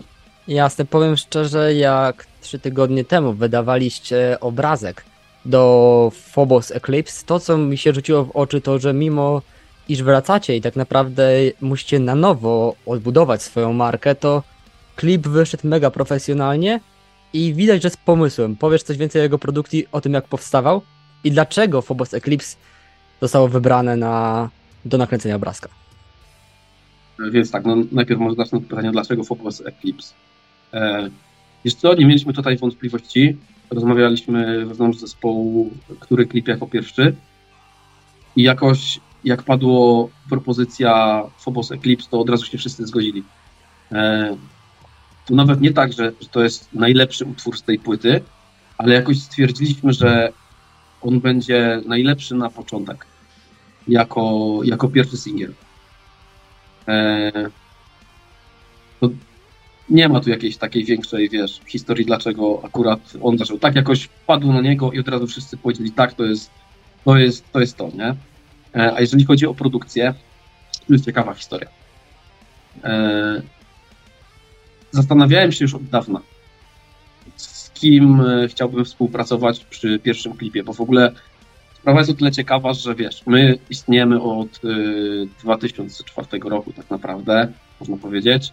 jasne, 0.49 0.85
powiem 0.85 1.17
szczerze, 1.17 1.75
jak 1.75 2.27
trzy 2.41 2.59
tygodnie 2.59 3.05
temu 3.05 3.33
wydawaliście 3.33 4.37
obrazek 4.41 5.10
do 5.45 6.13
Phobos 6.15 6.71
Eclipse, 6.71 7.27
to 7.27 7.41
co 7.41 7.59
mi 7.59 7.79
się 7.79 7.93
rzuciło 7.93 8.25
w 8.25 8.31
oczy 8.31 8.61
to, 8.61 8.79
że 8.79 8.93
mimo 8.93 9.43
iż 9.89 10.03
wracacie 10.03 10.57
i 10.57 10.61
tak 10.61 10.77
naprawdę 10.77 11.31
musicie 11.61 11.99
na 11.99 12.15
nowo 12.15 12.75
odbudować 12.87 13.43
swoją 13.43 13.73
markę, 13.73 14.15
to 14.15 14.43
klip 14.97 15.29
wyszedł 15.29 15.69
mega 15.69 15.91
profesjonalnie 15.91 16.81
i 17.33 17.55
widać, 17.55 17.83
że 17.83 17.91
z 17.91 17.97
pomysłem. 17.97 18.57
Powiesz 18.57 18.83
coś 18.83 18.97
więcej 18.97 19.21
o 19.21 19.23
jego 19.23 19.39
produkcji, 19.39 19.87
o 19.93 20.01
tym 20.01 20.13
jak 20.13 20.29
powstawał 20.29 20.83
i 21.25 21.31
dlaczego 21.31 21.83
Phobos 21.83 22.15
Eclipse 22.15 22.57
zostało 23.21 23.49
wybrane 23.49 23.97
na, 23.97 24.49
do 24.85 24.99
nakręcenia 24.99 25.37
obrazka. 25.37 25.69
Więc 27.31 27.51
tak, 27.51 27.65
no 27.65 27.77
najpierw 27.93 28.21
może 28.21 28.37
zacznę 28.37 28.59
od 28.59 28.65
pytania, 28.65 28.93
dlaczego 28.93 29.25
Phobos 29.25 29.63
Eclipse? 29.67 30.15
E, 30.73 31.11
co, 31.79 31.95
nie 31.95 32.07
mieliśmy 32.07 32.33
tutaj 32.33 32.57
wątpliwości, 32.57 33.37
rozmawialiśmy 33.71 34.67
wewnątrz 34.67 34.99
zespołu, 34.99 35.71
który 36.01 36.27
klip 36.27 36.49
jako 36.49 36.67
pierwszy 36.67 37.17
i 38.37 38.43
jakoś 38.43 39.01
jak 39.25 39.43
padło 39.43 40.11
propozycja 40.29 41.23
Phobos 41.39 41.73
Eclipse, 41.73 42.11
to 42.11 42.21
od 42.21 42.31
razu 42.31 42.47
się 42.47 42.59
wszyscy 42.59 42.87
zgodzili. 42.87 43.25
E, 43.93 44.37
to 45.27 45.35
nawet 45.35 45.61
nie 45.61 45.73
tak, 45.73 45.93
że, 45.93 46.13
że 46.21 46.29
to 46.29 46.43
jest 46.43 46.69
najlepszy 46.73 47.25
utwór 47.25 47.59
z 47.59 47.63
tej 47.63 47.79
płyty, 47.79 48.21
ale 48.79 48.95
jakoś 48.95 49.21
stwierdziliśmy, 49.23 49.93
że 49.93 50.33
on 51.03 51.21
będzie 51.21 51.81
najlepszy 51.87 52.35
na 52.35 52.51
początek, 52.51 53.07
jako, 53.89 54.59
jako 54.65 54.89
pierwszy 54.89 55.17
singiel. 55.17 55.53
E, 56.89 57.33
to 59.01 59.09
nie 59.91 60.09
ma 60.09 60.21
tu 60.21 60.31
jakiejś 60.31 60.57
takiej 60.57 60.85
większej, 60.85 61.29
wiesz, 61.29 61.61
historii, 61.67 62.07
dlaczego 62.07 62.61
akurat 62.65 63.01
on 63.23 63.39
zaczął. 63.39 63.59
Tak 63.59 63.75
jakoś 63.75 64.09
padł 64.27 64.53
na 64.53 64.61
niego 64.61 64.93
i 64.93 64.99
od 64.99 65.09
razu 65.09 65.27
wszyscy 65.27 65.57
powiedzieli, 65.57 65.93
tak, 65.93 66.15
to 66.15 66.25
jest 66.25 66.51
to, 67.05 67.17
jest, 67.17 67.53
to, 67.53 67.61
jest 67.61 67.77
to 67.77 67.91
nie? 67.95 68.15
E, 68.75 68.95
a 68.95 69.01
jeżeli 69.01 69.25
chodzi 69.25 69.47
o 69.47 69.55
produkcję, 69.55 70.15
to 70.87 70.93
jest 70.93 71.05
ciekawa 71.05 71.35
historia. 71.35 71.69
E, 72.85 73.43
zastanawiałem 74.91 75.53
się 75.53 75.65
już 75.65 75.75
od 75.75 75.85
dawna, 75.85 76.21
z 77.37 77.71
kim 77.71 78.21
e, 78.21 78.49
chciałbym 78.49 78.85
współpracować 78.85 79.65
przy 79.65 79.99
pierwszym 79.99 80.33
klipie, 80.33 80.65
bo 80.65 80.73
w 80.73 80.81
ogóle 80.81 81.13
sprawa 81.75 81.99
jest 81.99 82.11
o 82.11 82.15
tyle 82.15 82.33
ciekawa, 82.33 82.73
że 82.73 82.95
wiesz, 82.95 83.23
my 83.27 83.59
istniejemy 83.71 84.23
od 84.23 84.61
2004 85.43 86.29
roku 86.45 86.73
tak 86.73 86.91
naprawdę, 86.91 87.53
można 87.81 87.97
powiedzieć. 87.97 88.53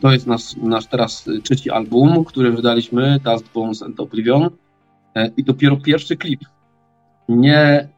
To 0.00 0.12
jest 0.12 0.26
nasz, 0.26 0.56
nasz 0.56 0.86
teraz 0.86 1.30
trzeci 1.42 1.70
album, 1.70 2.24
który 2.24 2.52
wydaliśmy, 2.52 3.20
Dust 3.24 3.52
Bones 3.54 3.82
and 3.82 4.00
Oblivion 4.00 4.50
i 5.36 5.44
dopiero 5.44 5.76
pierwszy 5.76 6.16
klip. 6.16 6.40
Nie, 7.28 7.88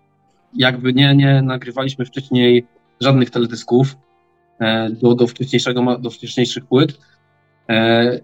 jakby 0.54 0.92
nie, 0.92 1.16
nie 1.16 1.42
nagrywaliśmy 1.42 2.04
wcześniej 2.04 2.66
żadnych 3.00 3.30
teledysków 3.30 3.96
e, 4.58 4.90
do, 4.90 5.14
do, 5.14 5.26
wcześniejszego, 5.26 5.98
do 5.98 6.10
wcześniejszych 6.10 6.66
płyt. 6.66 6.98
E, 7.68 8.20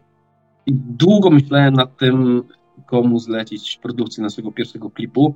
I 0.66 0.72
długo 0.74 1.30
myślałem 1.30 1.74
nad 1.74 1.96
tym, 1.96 2.42
komu 2.86 3.18
zlecić 3.18 3.78
produkcję 3.82 4.22
naszego 4.22 4.52
pierwszego 4.52 4.90
klipu. 4.90 5.34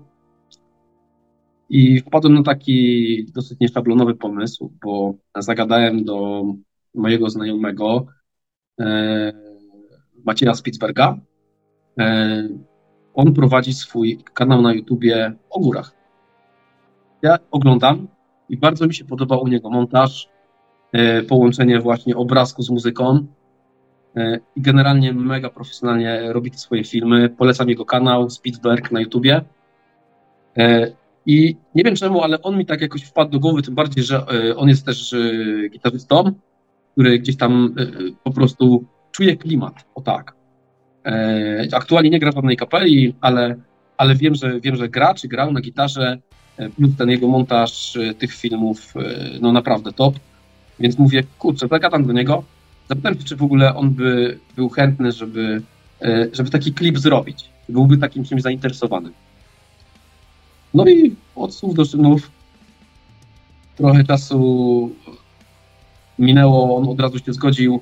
I 1.70 2.00
wpadłem 2.00 2.34
na 2.34 2.42
taki 2.42 3.26
dosyć 3.34 3.60
nieszablonowy 3.60 4.14
pomysł, 4.14 4.72
bo 4.84 5.14
zagadałem 5.38 6.04
do 6.04 6.44
mojego 6.96 7.30
znajomego 7.30 8.06
e, 8.80 9.32
Macieja 10.24 10.54
Spitsberga. 10.54 11.16
E, 11.98 12.48
on 13.14 13.34
prowadzi 13.34 13.72
swój 13.72 14.18
kanał 14.34 14.62
na 14.62 14.74
YouTubie 14.74 15.32
o 15.50 15.60
górach. 15.60 15.92
Ja 17.22 17.38
oglądam 17.50 18.08
i 18.48 18.56
bardzo 18.56 18.86
mi 18.86 18.94
się 18.94 19.04
podoba 19.04 19.36
u 19.36 19.48
niego 19.48 19.70
montaż, 19.70 20.28
e, 20.92 21.22
połączenie 21.22 21.80
właśnie 21.80 22.16
obrazku 22.16 22.62
z 22.62 22.70
muzyką 22.70 23.26
i 24.56 24.62
generalnie 24.62 25.12
mega 25.12 25.50
profesjonalnie 25.50 26.32
robi 26.32 26.50
te 26.50 26.58
swoje 26.58 26.84
filmy. 26.84 27.28
Polecam 27.28 27.68
jego 27.68 27.84
kanał 27.84 28.30
Spitsberg 28.30 28.92
na 28.92 29.00
YouTubie. 29.00 29.40
I 31.26 31.56
nie 31.74 31.84
wiem 31.84 31.96
czemu, 31.96 32.22
ale 32.22 32.42
on 32.42 32.58
mi 32.58 32.66
tak 32.66 32.80
jakoś 32.80 33.02
wpadł 33.02 33.30
do 33.30 33.40
głowy, 33.40 33.62
tym 33.62 33.74
bardziej, 33.74 34.04
że 34.04 34.26
on 34.56 34.68
jest 34.68 34.86
też 34.86 35.14
gitarzystą, 35.70 36.32
który 36.96 37.18
gdzieś 37.18 37.36
tam 37.36 37.74
po 38.24 38.30
prostu 38.30 38.84
czuje 39.12 39.36
klimat, 39.36 39.84
o 39.94 40.00
tak. 40.00 40.34
Aktualnie 41.72 42.10
nie 42.10 42.18
gra 42.18 42.32
w 42.32 42.34
żadnej 42.34 42.56
kapeli, 42.56 43.14
ale, 43.20 43.56
ale 43.96 44.14
wiem, 44.14 44.34
że 44.34 44.60
wiem, 44.60 44.76
że 44.76 44.88
gra, 44.88 45.14
czy 45.14 45.28
grał 45.28 45.52
na 45.52 45.60
gitarze 45.60 46.18
plus 46.76 46.96
ten 46.98 47.10
jego 47.10 47.28
montaż 47.28 47.96
e, 47.96 48.14
tych 48.14 48.34
filmów, 48.34 48.94
e, 48.96 49.38
no 49.40 49.52
naprawdę 49.52 49.92
top. 49.92 50.14
Więc 50.80 50.98
mówię, 50.98 51.22
kurczę, 51.38 51.68
zagadam 51.68 52.06
do 52.06 52.12
niego, 52.12 52.44
zapytam 52.88 53.18
się, 53.18 53.24
czy 53.24 53.36
w 53.36 53.42
ogóle 53.42 53.74
on 53.74 53.90
by 53.90 54.38
był 54.56 54.68
chętny, 54.68 55.12
żeby, 55.12 55.62
e, 56.02 56.28
żeby 56.32 56.50
taki 56.50 56.72
klip 56.72 56.98
zrobić. 56.98 57.44
Byłby 57.68 57.98
takim 57.98 58.24
czymś 58.24 58.42
zainteresowany. 58.42 59.10
No 60.74 60.86
i 60.86 61.14
od 61.36 61.54
słów 61.54 61.74
do 61.74 61.86
czynów 61.86 62.30
trochę 63.76 64.04
czasu 64.04 64.90
minęło, 66.18 66.76
on 66.76 66.88
od 66.88 67.00
razu 67.00 67.18
się 67.18 67.32
zgodził 67.32 67.80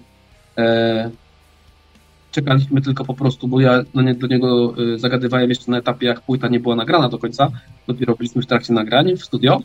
czekaliśmy 2.35 2.81
tylko 2.81 3.05
po 3.05 3.15
prostu, 3.15 3.49
bo 3.49 3.61
ja 3.61 3.85
nie, 3.95 4.15
do 4.15 4.27
niego 4.27 4.75
y, 4.95 4.99
zagadywałem 4.99 5.49
jeszcze 5.49 5.71
na 5.71 5.79
etapie, 5.79 6.07
jak 6.07 6.21
płyta 6.21 6.49
nie 6.49 6.61
była 6.61 6.77
nagrana 6.77 7.09
do 7.09 7.19
końca. 7.19 7.51
Dopiero 7.87 8.17
byliśmy 8.17 8.43
w 8.43 8.47
trakcie 8.47 8.73
nagrania 8.73 9.17
w 9.17 9.25
studio, 9.25 9.63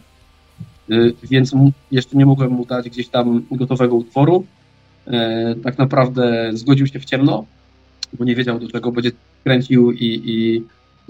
y, 0.92 1.14
więc 1.24 1.56
jeszcze 1.92 2.18
nie 2.18 2.26
mogłem 2.26 2.52
mu 2.52 2.66
dać 2.66 2.90
gdzieś 2.90 3.08
tam 3.08 3.46
gotowego 3.52 3.96
utworu. 3.96 4.46
E, 5.08 5.56
tak 5.64 5.78
naprawdę 5.78 6.52
zgodził 6.54 6.88
się 6.88 7.00
w 7.00 7.06
ciemno, 7.06 7.46
bo 8.14 8.26
nie 8.26 8.36
wiedział, 8.36 8.60
do 8.60 8.68
czego 8.68 8.92
będzie 8.92 9.12
kręcił 9.44 9.92
i, 9.92 10.22
i 10.26 10.64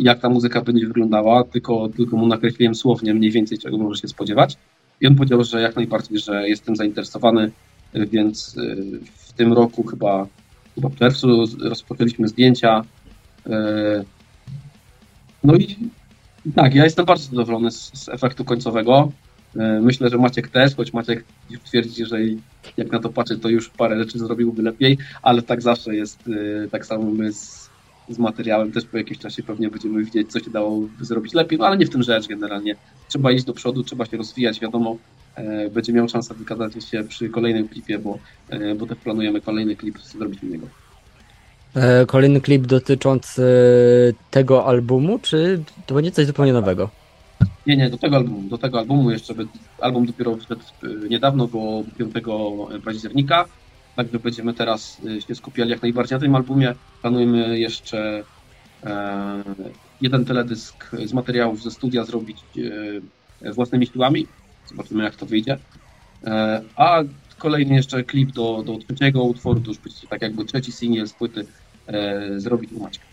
jak 0.04 0.20
ta 0.20 0.30
muzyka 0.30 0.62
będzie 0.62 0.88
wyglądała, 0.88 1.44
tylko, 1.44 1.90
tylko 1.98 2.18
mu 2.18 2.28
nakreśliłem 2.28 2.76
słownie 2.76 3.14
mniej 3.14 3.32
więcej, 3.32 3.58
czego 3.58 3.78
może 3.78 4.02
się 4.02 4.08
spodziewać. 4.08 4.58
I 5.02 5.08
on 5.08 5.16
powiedział, 5.16 5.44
że 5.44 5.62
jak 5.62 5.76
najbardziej, 5.76 6.20
że 6.20 6.50
jestem 6.50 6.76
zainteresowany, 6.76 7.52
więc 7.94 8.58
y, 8.58 9.00
w 9.16 9.34
tym 9.34 9.54
roku 9.54 9.84
chyba 9.84 10.28
chyba 10.76 10.90
w 10.90 10.96
czerwcu 10.96 11.46
rozpoczęliśmy 11.62 12.28
zdjęcia. 12.28 12.82
E, 13.50 14.04
no 15.44 15.56
i 15.56 15.78
tak, 16.56 16.76
ja 16.76 16.84
jestem 16.84 17.06
bardzo 17.06 17.30
zadowolony 17.30 17.72
z, 17.72 17.92
z 17.94 18.10
efektu 18.10 18.46
końcowego. 18.46 19.12
E, 19.56 19.80
myślę, 19.82 20.10
że 20.10 20.18
Maciek 20.18 20.48
też, 20.48 20.76
choć 20.76 20.94
Maciek 20.94 21.24
twierdzi, 21.66 22.06
że 22.06 22.18
jak 22.78 22.92
na 22.92 23.00
to 23.00 23.10
patrzy, 23.10 23.40
to 23.40 23.50
już 23.50 23.70
parę 23.70 24.00
rzeczy 24.04 24.20
zrobiłby 24.20 24.62
lepiej, 24.62 24.98
ale 25.22 25.42
tak 25.42 25.62
zawsze 25.62 25.96
jest, 25.96 26.24
tak 26.72 26.86
samo 26.86 27.12
my 27.12 27.34
z, 27.34 27.69
z 28.10 28.20
materiałem 28.20 28.72
też 28.72 28.86
po 28.86 28.98
jakimś 28.98 29.18
czasie 29.18 29.44
pewnie 29.44 29.70
będziemy 29.70 30.04
widzieć, 30.04 30.32
co 30.32 30.40
się 30.40 30.52
dało 30.52 30.82
zrobić 31.02 31.34
lepiej, 31.34 31.60
no 31.60 31.66
ale 31.66 31.78
nie 31.78 31.86
w 31.86 31.90
tym 31.90 32.04
rzecz 32.04 32.28
generalnie. 32.28 32.76
Trzeba 33.08 33.32
iść 33.32 33.46
do 33.46 33.54
przodu, 33.54 33.84
trzeba 33.84 34.06
się 34.06 34.18
rozwijać, 34.18 34.60
wiadomo, 34.60 34.98
E, 35.40 35.70
będzie 35.70 35.94
miał 35.94 36.10
szansę 36.10 36.34
wykazać 36.34 36.74
się 36.86 37.04
przy 37.04 37.30
kolejnym 37.30 37.68
klipie, 37.68 38.00
bo, 38.00 38.18
e, 38.50 38.76
bo 38.76 38.86
też 38.86 38.98
planujemy 38.98 39.42
kolejny 39.42 39.76
klip 39.76 40.00
zrobić 40.00 40.44
innego. 40.44 40.68
E, 41.76 42.06
kolejny 42.06 42.42
klip 42.42 42.66
dotyczący 42.66 43.44
tego 44.32 44.66
albumu, 44.66 45.20
czy 45.20 45.64
to 45.86 45.96
będzie 45.96 46.12
coś 46.12 46.26
zupełnie 46.26 46.54
nowego? 46.54 46.90
Nie, 47.68 47.78
nie, 47.78 47.90
do 47.90 47.98
tego 47.98 48.16
albumu. 48.16 48.50
Do 48.50 48.58
tego 48.58 48.80
albumu 48.80 49.12
jeszcze 49.12 49.34
album 49.82 50.06
dopiero 50.06 50.38
wszedł 50.38 50.62
niedawno, 51.10 51.48
bo 51.48 51.84
5 51.98 52.14
października. 52.86 53.46
Także 53.96 54.20
będziemy 54.20 54.54
teraz 54.54 55.02
się 55.28 55.36
skupiali 55.36 55.72
jak 55.72 55.82
najbardziej 55.82 56.16
na 56.16 56.20
tym 56.20 56.36
albumie. 56.36 56.76
Planujemy 57.02 57.60
jeszcze 57.60 58.24
jeden 60.02 60.26
teledysk 60.26 60.92
z 61.06 61.14
materiałów 61.14 61.64
ze 61.64 61.72
studia 61.72 62.06
zrobić 62.06 62.38
własnymi 63.42 63.88
siłami, 63.88 64.28
Zobaczymy, 64.70 65.04
jak 65.04 65.16
to 65.16 65.26
wyjdzie. 65.26 65.58
E, 66.24 66.62
a 66.76 67.02
kolejny 67.38 67.76
jeszcze 67.76 68.04
klip 68.04 68.32
do, 68.32 68.64
do 68.66 68.78
trzeciego 68.78 69.24
utworu, 69.24 69.60
to 69.60 69.68
już 69.68 69.78
będzie 69.78 70.08
tak 70.08 70.22
jakby 70.22 70.46
trzeci 70.46 70.72
singiel 70.72 71.08
z 71.08 71.14
płyty 71.14 71.46
e, 71.88 72.40
zrobić 72.40 72.72
u 72.72 72.80
Maćka. 72.80 73.06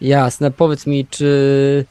Jasne, 0.00 0.50
powiedz 0.50 0.86
mi, 0.86 1.06
czy 1.06 1.84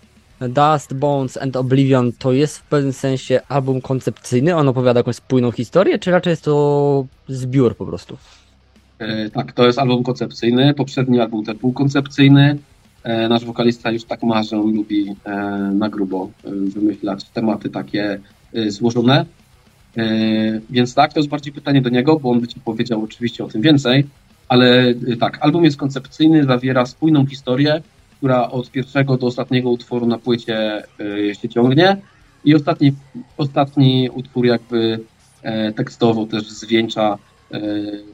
Dust, 0.50 0.94
Bones 0.94 1.38
and 1.38 1.56
Oblivion 1.56 2.12
to 2.20 2.32
jest 2.32 2.58
w 2.58 2.64
pewnym 2.64 2.94
sensie 2.94 3.42
album 3.50 3.82
koncepcyjny? 3.82 4.56
On 4.56 4.68
opowiada 4.68 5.00
jakąś 5.00 5.16
spójną 5.16 5.52
historię, 5.52 6.00
czy 6.00 6.12
raczej 6.12 6.32
jest 6.32 6.44
to 6.44 7.06
zbiór 7.28 7.76
po 7.76 7.86
prostu? 7.86 8.18
E, 9.00 9.30
tak, 9.30 9.52
to 9.52 9.66
jest 9.66 9.80
album 9.80 10.04
koncepcyjny. 10.04 10.74
Poprzedni 10.74 11.20
album 11.20 11.46
też 11.46 11.58
był 11.58 11.74
koncepcyjny. 11.74 12.58
E, 13.04 13.30
nasz 13.30 13.46
wokalista 13.46 13.92
już 13.92 14.04
tak 14.04 14.24
ma, 14.24 14.42
on 14.52 14.76
lubi 14.76 15.16
e, 15.26 15.36
na 15.74 15.90
grubo 15.90 16.30
e, 16.44 16.52
wymyślać 16.52 17.30
tematy 17.30 17.70
takie 17.70 18.20
Y, 18.56 18.72
złożone. 18.72 19.26
Y, 19.98 20.62
więc 20.70 20.94
tak, 20.94 21.14
to 21.14 21.20
jest 21.20 21.30
bardziej 21.30 21.54
pytanie 21.54 21.82
do 21.82 21.90
niego, 21.90 22.20
bo 22.20 22.32
on 22.32 22.40
by 22.40 22.48
ci 22.48 22.60
powiedział 22.60 23.04
oczywiście 23.04 23.46
o 23.46 23.48
tym 23.48 23.62
więcej, 23.62 24.08
ale 24.48 24.94
tak, 25.20 25.38
album 25.42 25.64
jest 25.64 25.78
koncepcyjny, 25.78 26.44
zawiera 26.44 26.86
spójną 26.86 27.26
historię, 27.26 27.82
która 28.22 28.52
od 28.52 28.72
pierwszego 28.72 29.18
do 29.18 29.28
ostatniego 29.28 29.70
utworu 29.70 30.06
na 30.06 30.18
płycie 30.18 30.84
się 31.42 31.50
ciągnie 31.50 31.98
i 32.46 32.56
ostatni, 32.56 32.94
ostatni 33.38 34.10
utwór 34.14 34.46
jakby 34.46 35.00
e, 35.44 35.74
tekstowo 35.74 36.26
też 36.26 36.50
zwieńcza 36.50 37.18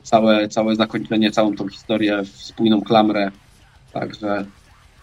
całe, 0.04 0.48
całe 0.48 0.76
zakończenie, 0.76 1.32
całą 1.32 1.56
tą 1.56 1.68
historię 1.68 2.24
w 2.24 2.28
spójną 2.28 2.82
klamrę. 2.82 3.32
Także 3.94 4.46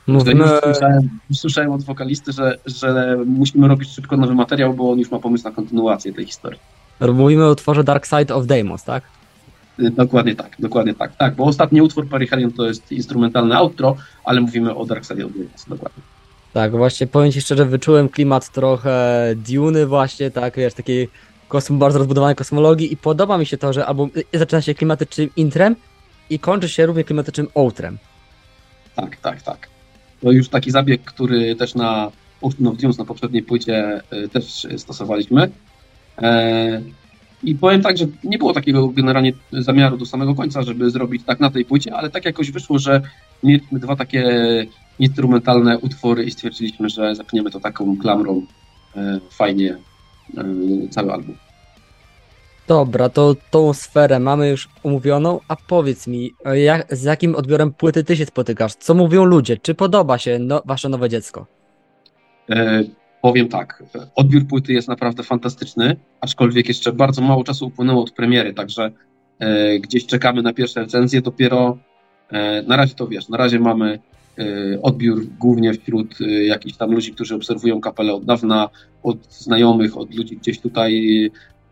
Mówimy... 0.07 0.45
Już 0.45 0.61
słyszałem, 0.63 1.09
słyszałem 1.33 1.73
od 1.73 1.83
wokalisty, 1.83 2.33
że, 2.33 2.59
że 2.67 3.17
musimy 3.27 3.69
robić 3.69 3.91
szybko 3.91 4.17
nowy 4.17 4.35
materiał, 4.35 4.75
bo 4.75 4.91
on 4.91 4.99
już 4.99 5.11
ma 5.11 5.19
pomysł 5.19 5.45
na 5.45 5.51
kontynuację 5.51 6.13
tej 6.13 6.27
historii. 6.27 6.61
Mówimy 7.15 7.45
o 7.45 7.51
utworze 7.51 7.85
Dark 7.85 8.07
Side 8.07 8.35
of 8.35 8.47
Deimos, 8.47 8.85
tak? 8.85 9.03
Y, 9.81 9.91
dokładnie 9.91 10.35
tak, 10.35 10.57
dokładnie 10.59 10.95
tak. 10.95 11.17
Tak, 11.17 11.35
bo 11.35 11.45
ostatni 11.45 11.83
utwór 11.83 12.09
Perihelion 12.09 12.53
to 12.53 12.67
jest 12.67 12.93
instrumentalne 12.93 13.59
outro, 13.59 13.97
ale 14.25 14.41
mówimy 14.41 14.75
o 14.75 14.87
Dark 14.87 15.05
Side 15.05 15.27
of 15.27 15.33
Deimos, 15.33 15.65
dokładnie. 15.69 16.03
Tak, 16.53 16.73
właśnie 16.73 17.07
powiem 17.07 17.33
Ci 17.33 17.41
szczerze, 17.41 17.67
wyczułem 17.67 18.09
klimat 18.09 18.53
trochę 18.53 19.25
Dune 19.37 19.87
właśnie, 19.87 20.31
tak, 20.31 20.57
wiesz, 20.57 20.75
takiej 20.75 21.09
kosm 21.49 21.79
bardzo 21.79 21.99
rozbudowanej 21.99 22.37
kosmologii 22.37 22.93
i 22.93 22.97
podoba 22.97 23.39
mi 23.39 23.47
się 23.47 23.59
to, 23.59 23.73
że 23.73 23.87
album 23.87 24.11
y, 24.35 24.39
zaczyna 24.39 24.63
się 24.63 24.75
klimatycznym 24.75 25.31
intrem 25.37 25.77
i 26.31 26.39
kończy 26.39 26.69
się 26.69 26.87
równie 26.87 27.05
klimatycznym 27.05 27.49
outrem. 27.55 27.99
Tak, 28.95 29.17
tak, 29.17 29.43
tak. 29.43 29.69
To 30.21 30.33
już 30.33 30.49
taki 30.49 30.71
zabieg, 30.71 31.05
który 31.05 31.57
też 31.57 31.75
na 31.75 32.11
Ocean 32.43 32.67
of 32.67 32.77
Dunes 32.77 32.99
na 32.99 33.05
poprzedniej 33.05 33.43
płycie 33.43 34.01
też 34.33 34.67
stosowaliśmy. 34.77 35.51
E, 36.19 36.83
I 37.45 37.55
powiem 37.55 37.83
tak, 37.83 37.99
że 37.99 38.07
nie 38.25 38.39
było 38.39 38.53
takiego 38.53 38.89
generalnie 38.89 39.33
zamiaru 39.53 39.97
do 39.97 40.07
samego 40.07 40.35
końca, 40.35 40.63
żeby 40.63 40.91
zrobić 40.91 41.23
tak 41.27 41.41
na 41.41 41.51
tej 41.51 41.65
płycie, 41.65 41.95
ale 41.95 42.11
tak 42.11 42.25
jakoś 42.25 42.51
wyszło, 42.51 42.79
że 42.79 43.03
mieliśmy 43.43 43.79
dwa 43.79 43.97
takie 43.97 44.33
instrumentalne 44.99 45.79
utwory 45.79 46.25
i 46.25 46.31
stwierdziliśmy, 46.31 46.89
że 46.89 47.15
zapniemy 47.15 47.51
to 47.51 47.61
taką 47.61 47.97
klamrą 47.97 48.43
e, 48.97 49.21
fajnie 49.31 49.77
cały 50.91 51.13
album. 51.13 51.37
Dobra, 52.67 53.09
to 53.09 53.37
tą 53.51 53.73
sferę 53.73 54.21
mamy 54.21 54.49
już 54.49 54.69
umówioną, 54.83 55.41
a 55.49 55.57
powiedz 55.57 56.07
mi, 56.07 56.35
jak, 56.55 56.97
z 56.97 57.03
jakim 57.03 57.37
odbiorem 57.37 57.73
płyty 57.73 58.05
ty 58.05 58.17
się 58.17 58.27
spotykasz? 58.27 58.75
Co 58.75 58.95
mówią 58.95 59.25
ludzie? 59.25 59.57
Czy 59.57 59.75
podoba 59.75 60.19
się 60.19 60.39
no, 60.39 60.63
wasze 60.65 60.89
nowe 60.89 61.09
dziecko? 61.09 61.47
E, 62.51 62.85
powiem 63.25 63.49
tak, 63.49 63.83
odbiór 64.15 64.47
płyty 64.47 64.73
jest 64.73 64.89
naprawdę 64.89 65.23
fantastyczny, 65.23 65.97
aczkolwiek 66.21 66.69
jeszcze 66.69 66.93
bardzo 66.93 67.23
mało 67.23 67.45
czasu 67.45 67.67
upłynęło 67.67 68.03
od 68.03 68.11
premiery, 68.11 68.55
także 68.55 68.91
e, 69.39 69.79
gdzieś 69.79 70.07
czekamy 70.07 70.43
na 70.43 70.53
pierwsze 70.53 70.81
recenzje, 70.81 71.23
dopiero 71.23 71.79
e, 72.31 72.63
na 72.63 72.77
razie 72.77 72.95
to 72.95 73.07
wiesz, 73.07 73.29
na 73.29 73.37
razie 73.37 73.61
mamy 73.61 73.99
e, 74.39 74.45
odbiór 74.83 75.27
głównie 75.39 75.75
wśród 75.75 76.21
e, 76.21 76.25
jakichś 76.45 76.77
tam 76.77 76.93
ludzi, 76.93 77.13
którzy 77.13 77.35
obserwują 77.35 77.81
kapelę 77.81 78.15
od 78.15 78.25
dawna, 78.25 78.69
od 79.03 79.33
znajomych, 79.33 79.99
od 79.99 80.15
ludzi 80.15 80.37
gdzieś 80.37 80.61
tutaj 80.61 81.31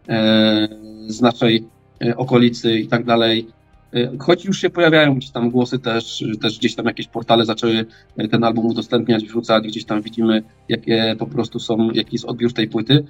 e, 0.08 0.68
z 1.06 1.20
naszej 1.20 1.64
e, 2.04 2.16
okolicy 2.16 2.78
i 2.78 2.88
tak 2.88 3.04
dalej. 3.04 3.46
E, 3.94 4.18
choć 4.18 4.44
już 4.44 4.60
się 4.60 4.70
pojawiają 4.70 5.14
gdzieś 5.14 5.30
tam 5.30 5.50
głosy 5.50 5.78
też, 5.78 6.24
też 6.40 6.58
gdzieś 6.58 6.74
tam 6.74 6.86
jakieś 6.86 7.08
portale 7.08 7.44
zaczęły 7.44 7.86
ten 8.30 8.44
album 8.44 8.66
udostępniać, 8.66 9.24
wrzucać, 9.24 9.64
gdzieś 9.64 9.84
tam 9.84 10.02
widzimy, 10.02 10.42
jakie 10.68 11.16
po 11.18 11.26
prostu 11.26 11.58
są, 11.58 11.90
jaki 11.90 12.14
jest 12.14 12.24
odbiór 12.24 12.52
tej 12.52 12.68
płyty. 12.68 13.04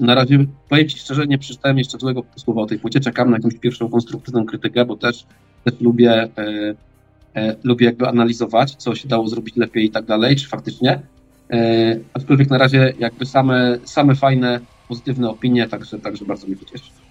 Na 0.00 0.14
razie, 0.14 0.46
powiem 0.68 0.88
Ci 0.88 0.98
szczerze, 0.98 1.26
nie 1.26 1.38
przeczytałem 1.38 1.78
jeszcze 1.78 1.98
złego 1.98 2.22
słowa 2.36 2.62
o 2.62 2.66
tej 2.66 2.78
płycie, 2.78 3.00
czekam 3.00 3.30
na 3.30 3.36
jakąś 3.36 3.54
pierwszą 3.54 3.88
konstruktywną 3.88 4.46
krytykę, 4.46 4.84
bo 4.84 4.96
też, 4.96 5.26
też 5.64 5.80
lubię, 5.80 6.12
e, 6.12 6.74
e, 7.34 7.56
lubię 7.64 7.86
jakby 7.86 8.08
analizować, 8.08 8.74
co 8.74 8.94
się 8.94 9.08
dało 9.08 9.28
zrobić 9.28 9.56
lepiej 9.56 9.84
i 9.84 9.90
tak 9.90 10.04
dalej, 10.04 10.36
czy 10.36 10.48
faktycznie. 10.48 11.00
E, 11.50 11.98
aczkolwiek 12.14 12.50
na 12.50 12.58
razie 12.58 12.92
jakby 12.98 13.26
same, 13.26 13.78
same 13.84 14.14
fajne 14.14 14.60
pozytywne 14.88 15.30
opinie, 15.30 15.68
także, 15.68 15.98
także 15.98 16.24
bardzo 16.24 16.46
mnie 16.46 16.56
to 16.56 16.64
cieszy. 16.64 17.03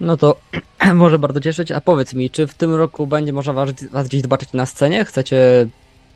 No 0.00 0.16
to 0.16 0.36
może 0.94 1.18
bardzo 1.18 1.40
cieszyć. 1.40 1.72
A 1.72 1.80
powiedz 1.80 2.14
mi, 2.14 2.30
czy 2.30 2.46
w 2.46 2.54
tym 2.54 2.74
roku 2.74 3.06
będzie 3.06 3.32
można 3.32 3.52
was, 3.52 3.70
was 3.90 4.08
gdzieś 4.08 4.22
zobaczyć 4.22 4.52
na 4.52 4.66
scenie? 4.66 5.04
Chcecie 5.04 5.68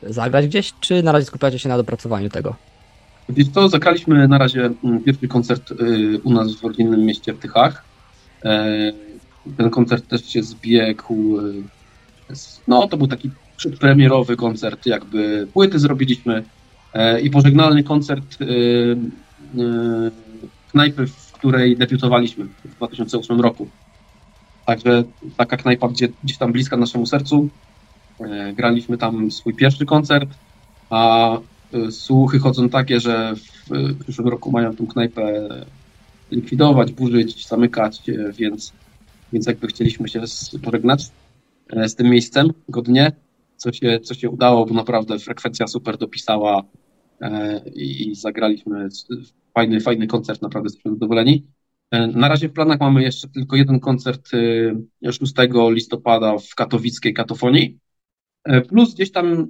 zagrać 0.03 0.47
gdzieś, 0.47 0.73
czy 0.79 1.03
na 1.03 1.11
razie 1.11 1.25
skupiacie 1.25 1.59
się 1.59 1.69
na 1.69 1.77
dopracowaniu 1.77 2.29
tego? 2.29 2.55
Wiesz 3.29 3.47
co, 3.47 3.69
zagraliśmy 3.69 4.27
na 4.27 4.37
razie 4.37 4.69
mm, 4.83 5.03
pierwszy 5.03 5.27
koncert 5.27 5.71
y, 5.71 6.19
u 6.23 6.33
nas 6.33 6.55
w 6.55 6.63
rodzinnym 6.63 7.05
mieście 7.05 7.33
w 7.33 7.39
Tychach. 7.39 7.83
E, 8.45 8.93
ten 9.57 9.69
koncert 9.69 10.07
też 10.07 10.25
się 10.25 10.43
zbiegł. 10.43 11.39
Y, 11.39 11.63
no, 12.67 12.87
to 12.87 12.97
był 12.97 13.07
taki 13.07 13.29
przedpremierowy 13.57 14.35
koncert, 14.35 14.85
jakby 14.85 15.47
płyty 15.53 15.79
zrobiliśmy 15.79 16.43
e, 16.93 17.21
i 17.21 17.29
pożegnalny 17.29 17.83
koncert 17.83 18.41
y, 18.41 18.97
knajpy, 20.71 21.07
w 21.07 21.31
której 21.31 21.77
debiutowaliśmy 21.77 22.45
w 22.45 22.75
2008 22.75 23.41
roku. 23.41 23.67
Także 24.65 25.03
taka 25.37 25.57
knajpa 25.57 25.87
gdzie, 25.87 26.07
gdzieś 26.23 26.37
tam 26.37 26.51
bliska 26.51 26.77
naszemu 26.77 27.05
sercu. 27.05 27.49
E, 28.19 28.53
graliśmy 28.53 28.97
tam 28.97 29.31
swój 29.31 29.53
pierwszy 29.53 29.85
koncert, 29.85 30.29
a 30.89 31.31
e, 31.73 31.91
słuchy 31.91 32.39
chodzą 32.39 32.69
takie, 32.69 32.99
że 32.99 33.33
w 33.69 33.99
przyszłym 33.99 34.27
roku 34.27 34.51
mają 34.51 34.75
tą 34.75 34.87
knajpę 34.87 35.49
likwidować, 36.31 36.91
burzyć, 36.91 37.47
zamykać, 37.47 38.09
e, 38.09 38.31
więc, 38.33 38.73
więc 39.33 39.47
jakby 39.47 39.67
chcieliśmy 39.67 40.09
się 40.09 40.21
pożegnać 40.63 41.11
z 41.87 41.95
tym 41.95 42.09
miejscem 42.09 42.47
godnie, 42.69 43.11
co 43.57 43.73
się, 43.73 43.99
co 43.99 44.13
się 44.13 44.29
udało, 44.29 44.65
bo 44.65 44.73
naprawdę 44.73 45.19
frekwencja 45.19 45.67
super 45.67 45.97
dopisała 45.97 46.63
i 47.75 48.15
zagraliśmy 48.15 48.87
fajny, 49.53 49.79
fajny 49.79 50.07
koncert, 50.07 50.41
naprawdę 50.41 50.67
jesteśmy 50.67 50.91
zadowoleni. 50.91 51.43
E, 51.93 52.07
na 52.07 52.27
razie 52.27 52.49
w 52.49 52.53
planach 52.53 52.79
mamy 52.79 53.03
jeszcze 53.03 53.27
tylko 53.27 53.55
jeden 53.55 53.79
koncert 53.79 54.29
6 55.11 55.21
e, 55.39 55.71
listopada 55.71 56.37
w 56.37 56.55
katowickiej 56.55 57.13
katofonii. 57.13 57.79
E, 58.43 58.61
plus 58.61 58.93
gdzieś 58.93 59.11
tam 59.11 59.47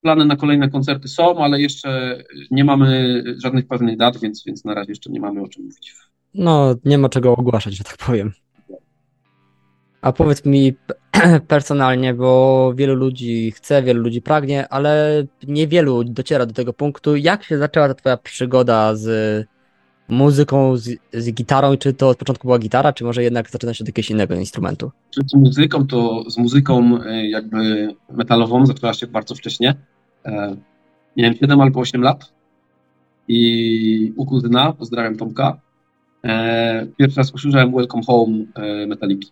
plany 0.00 0.24
na 0.24 0.36
kolejne 0.36 0.70
koncerty 0.70 1.08
są, 1.08 1.38
ale 1.38 1.60
jeszcze 1.60 2.18
nie 2.50 2.64
mamy 2.64 3.22
żadnych 3.42 3.66
pewnych 3.66 3.96
dat, 3.96 4.20
więc, 4.20 4.44
więc 4.44 4.64
na 4.64 4.74
razie 4.74 4.92
jeszcze 4.92 5.10
nie 5.10 5.20
mamy 5.20 5.42
o 5.42 5.48
czym 5.48 5.64
mówić. 5.64 5.94
No, 6.34 6.74
nie 6.84 6.98
ma 6.98 7.08
czego 7.08 7.36
ogłaszać, 7.36 7.76
że 7.76 7.84
tak 7.84 7.96
powiem. 7.96 8.32
A 10.00 10.12
powiedz 10.12 10.44
mi 10.44 10.74
personalnie, 11.48 12.14
bo 12.14 12.72
wielu 12.74 12.94
ludzi 12.94 13.50
chce, 13.50 13.82
wielu 13.82 14.02
ludzi 14.02 14.22
pragnie, 14.22 14.68
ale 14.68 15.24
niewielu 15.48 16.04
dociera 16.04 16.46
do 16.46 16.54
tego 16.54 16.72
punktu. 16.72 17.16
Jak 17.16 17.44
się 17.44 17.58
zaczęła 17.58 17.88
ta 17.88 17.94
twoja 17.94 18.16
przygoda 18.16 18.94
z 18.94 19.46
muzyką, 20.08 20.76
z, 20.76 20.90
z 21.12 21.32
gitarą? 21.32 21.76
Czy 21.76 21.92
to 21.92 22.08
od 22.08 22.16
początku 22.16 22.48
była 22.48 22.58
gitara, 22.58 22.92
czy 22.92 23.04
może 23.04 23.22
jednak 23.22 23.50
zaczyna 23.50 23.74
się 23.74 23.84
od 23.84 23.88
jakiegoś 23.88 24.10
innego 24.10 24.34
instrumentu? 24.34 24.90
Z 25.26 25.34
muzyką 25.34 25.86
to 25.86 26.30
z 26.30 26.38
muzyką 26.38 26.98
e, 27.04 27.28
jakby 27.28 27.88
metalową 28.12 28.66
zaczęła 28.66 28.94
się 28.94 29.06
bardzo 29.06 29.34
wcześnie. 29.34 29.74
E, 30.24 30.56
miałem 31.16 31.34
7 31.34 31.60
albo 31.60 31.80
8 31.80 32.02
lat 32.02 32.32
i 33.28 34.12
u 34.16 34.26
kuzyna, 34.26 34.72
pozdrawiam 34.72 35.16
Tomka, 35.16 35.60
e, 36.24 36.86
pierwszy 36.96 37.16
raz 37.16 37.34
usłyszałem 37.34 37.72
Welcome 37.72 38.02
Home 38.06 38.44
Metaliki. 38.86 39.30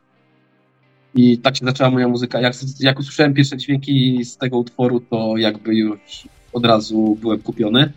I 1.15 1.39
tak 1.39 1.57
się 1.57 1.67
zaczęła 1.67 1.91
moja 1.91 2.09
muzyka. 2.09 2.41
Jak, 2.41 2.55
jak 2.81 2.99
usłyszałem 2.99 3.35
pierwsze 3.35 3.57
dźwięki 3.57 4.25
z 4.25 4.37
tego 4.37 4.59
utworu, 4.59 5.01
to 5.01 5.37
jakby 5.37 5.75
już 5.75 6.29
od 6.53 6.67
razu 6.67 7.19
byłem 7.21 7.39
kupiony. 7.39 7.93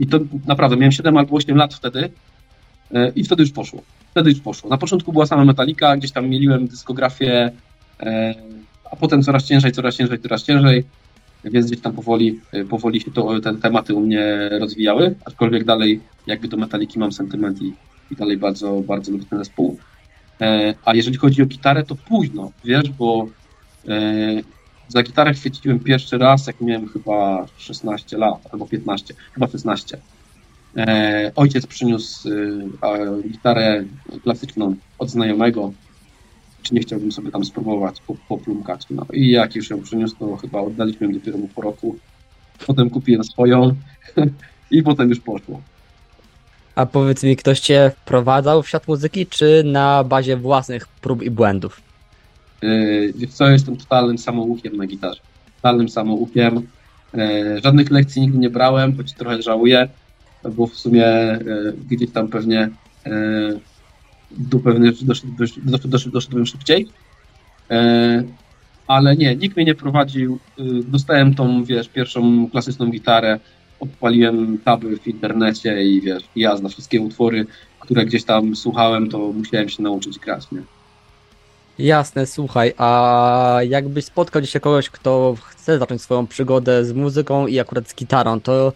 I 0.00 0.06
to 0.06 0.18
naprawdę, 0.46 0.76
miałem 0.76 0.92
7 0.92 1.16
albo 1.16 1.36
8 1.36 1.56
lat 1.56 1.74
wtedy 1.74 2.10
e, 2.94 3.12
i 3.16 3.24
wtedy 3.24 3.42
już 3.42 3.52
poszło. 3.52 3.82
Wtedy 4.10 4.30
już 4.30 4.40
poszło. 4.40 4.70
Na 4.70 4.78
początku 4.78 5.12
była 5.12 5.26
sama 5.26 5.44
Metallica, 5.44 5.96
gdzieś 5.96 6.12
tam 6.12 6.28
mieliłem 6.28 6.66
dyskografię, 6.66 7.50
e, 8.00 8.34
a 8.92 8.96
potem 8.96 9.22
coraz 9.22 9.44
ciężej, 9.44 9.72
coraz 9.72 9.96
ciężej, 9.96 10.18
coraz 10.18 10.42
ciężej, 10.42 10.84
więc 11.44 11.66
gdzieś 11.66 11.80
tam 11.80 11.92
powoli, 11.92 12.40
e, 12.52 12.64
powoli 12.64 13.00
się 13.00 13.10
to, 13.10 13.40
te 13.40 13.54
tematy 13.54 13.94
u 13.94 14.00
mnie 14.00 14.48
rozwijały, 14.60 15.14
aczkolwiek 15.24 15.64
dalej 15.64 16.00
jakby 16.26 16.48
do 16.48 16.56
Metaliki 16.56 16.98
mam 16.98 17.12
sentyment 17.12 17.62
i, 17.62 17.72
i 18.10 18.16
dalej 18.16 18.36
bardzo, 18.36 18.80
bardzo 18.80 19.12
lubię 19.12 19.24
ten 19.30 19.38
zespół. 19.38 19.78
A 20.84 20.94
jeżeli 20.94 21.16
chodzi 21.16 21.42
o 21.42 21.46
gitarę, 21.46 21.84
to 21.84 21.94
późno, 21.94 22.52
wiesz, 22.64 22.90
bo 22.90 23.26
za 24.92 25.02
gitarę 25.02 25.34
chwyciłem 25.34 25.80
pierwszy 25.80 26.18
raz, 26.18 26.46
jak 26.46 26.60
miałem 26.60 26.88
chyba 26.88 27.46
16 27.58 28.18
lat, 28.18 28.48
albo 28.52 28.66
15, 28.66 29.14
chyba 29.34 29.46
16. 29.46 29.98
E, 30.76 31.32
ojciec 31.36 31.66
przyniósł 31.66 32.28
gitarę 33.28 33.84
klasyczną 34.22 34.74
od 34.98 35.10
znajomego, 35.10 35.72
czy 36.62 36.74
nie 36.74 36.80
chciałbym 36.80 37.12
sobie 37.12 37.30
tam 37.30 37.44
spróbować 37.44 38.02
poplumkać. 38.28 38.86
No 38.90 39.06
i 39.12 39.30
jak 39.30 39.56
już 39.56 39.70
ją 39.70 39.82
przyniósł, 39.82 40.16
to 40.18 40.36
chyba 40.36 40.60
oddaliśmy 40.60 41.06
ją 41.06 41.12
dopiero 41.12 41.38
mu 41.38 41.48
po 41.48 41.62
roku. 41.62 41.96
Potem 42.66 42.90
kupiłem 42.90 43.24
swoją 43.24 43.74
i 44.70 44.82
potem 44.82 45.08
już 45.08 45.20
poszło. 45.20 45.60
A 46.74 46.86
powiedz 46.86 47.22
mi, 47.22 47.36
ktoś 47.36 47.60
cię 47.60 47.92
wprowadzał 47.96 48.62
w 48.62 48.68
świat 48.68 48.88
muzyki, 48.88 49.26
czy 49.26 49.62
na 49.64 50.04
bazie 50.04 50.36
własnych 50.36 50.88
prób 50.88 51.22
i 51.22 51.30
błędów? 51.30 51.91
Yy, 52.62 53.12
wiesz 53.16 53.30
co, 53.30 53.50
jestem 53.50 53.76
totalnym 53.76 54.18
samoukiem 54.18 54.76
na 54.76 54.86
gitarze. 54.86 55.20
Totalnym 55.56 55.88
samoukiem. 55.88 56.66
Yy, 57.14 57.60
żadnych 57.64 57.90
lekcji 57.90 58.22
nigdy 58.22 58.38
nie 58.38 58.50
brałem, 58.50 58.96
choć 58.96 59.12
trochę 59.12 59.42
żałuję, 59.42 59.88
bo 60.52 60.66
w 60.66 60.74
sumie 60.74 61.04
yy, 61.46 61.74
gdzieś 61.90 62.10
tam 62.10 62.28
pewnie 62.28 62.70
do 64.30 64.58
pewnych 64.58 65.04
doszedłbym, 65.04 65.46
doszedłbym, 65.64 66.12
doszedłbym 66.12 66.46
szybciej. 66.46 66.88
Ale 68.86 69.16
nie, 69.16 69.36
nikt 69.36 69.56
mnie 69.56 69.64
nie 69.64 69.74
prowadził. 69.74 70.38
Dostałem 70.84 71.34
tą, 71.34 71.64
wiesz, 71.64 71.88
pierwszą 71.88 72.50
klasyczną 72.50 72.86
gitarę 72.86 73.40
odpaliłem 73.80 74.58
taby 74.58 74.98
w 74.98 75.06
internecie 75.06 75.84
i 75.84 76.00
wiesz, 76.00 76.22
ja 76.36 76.54
na 76.54 76.68
wszystkie 76.68 77.00
utwory, 77.00 77.46
które 77.80 78.04
gdzieś 78.06 78.24
tam 78.24 78.56
słuchałem, 78.56 79.08
to 79.08 79.18
musiałem 79.18 79.68
się 79.68 79.82
nauczyć 79.82 80.18
grać, 80.18 80.50
nie? 80.52 80.62
Jasne, 81.78 82.26
słuchaj, 82.26 82.72
a 82.78 83.58
jakbyś 83.68 84.04
spotkał 84.04 84.42
dzisiaj 84.42 84.60
kogoś, 84.60 84.90
kto 84.90 85.36
chce 85.44 85.78
zacząć 85.78 86.02
swoją 86.02 86.26
przygodę 86.26 86.84
z 86.84 86.92
muzyką 86.92 87.46
i 87.46 87.60
akurat 87.60 87.88
z 87.88 87.94
gitarą, 87.94 88.40
to 88.40 88.72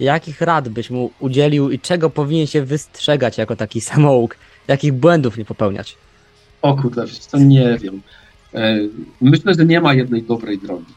jakich 0.00 0.40
rad 0.40 0.68
byś 0.68 0.90
mu 0.90 1.10
udzielił 1.20 1.70
i 1.70 1.78
czego 1.78 2.10
powinien 2.10 2.46
się 2.46 2.62
wystrzegać 2.62 3.38
jako 3.38 3.56
taki 3.56 3.80
samouk? 3.90 4.36
Jakich 4.68 4.92
błędów 4.92 5.38
nie 5.38 5.44
popełniać? 5.44 5.96
O 6.62 6.74
kurde, 6.74 7.04
to 7.30 7.38
nie 7.38 7.78
wiem. 7.78 8.02
E, 8.54 8.78
myślę, 9.20 9.54
że 9.54 9.66
nie 9.66 9.80
ma 9.80 9.94
jednej 9.94 10.22
dobrej 10.22 10.58
drogi 10.58 10.94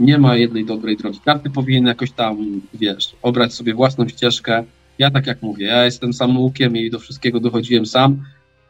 nie 0.00 0.18
ma 0.18 0.36
jednej 0.36 0.64
dobrej 0.64 0.96
drogi. 0.96 1.20
Każdy 1.24 1.50
powinien 1.50 1.86
jakoś 1.86 2.10
tam, 2.10 2.60
wiesz, 2.74 3.16
obrać 3.22 3.54
sobie 3.54 3.74
własną 3.74 4.08
ścieżkę. 4.08 4.64
Ja 4.98 5.10
tak 5.10 5.26
jak 5.26 5.42
mówię, 5.42 5.66
ja 5.66 5.84
jestem 5.84 6.12
samoukiem 6.12 6.76
i 6.76 6.90
do 6.90 6.98
wszystkiego 6.98 7.40
dochodziłem 7.40 7.86
sam, 7.86 8.24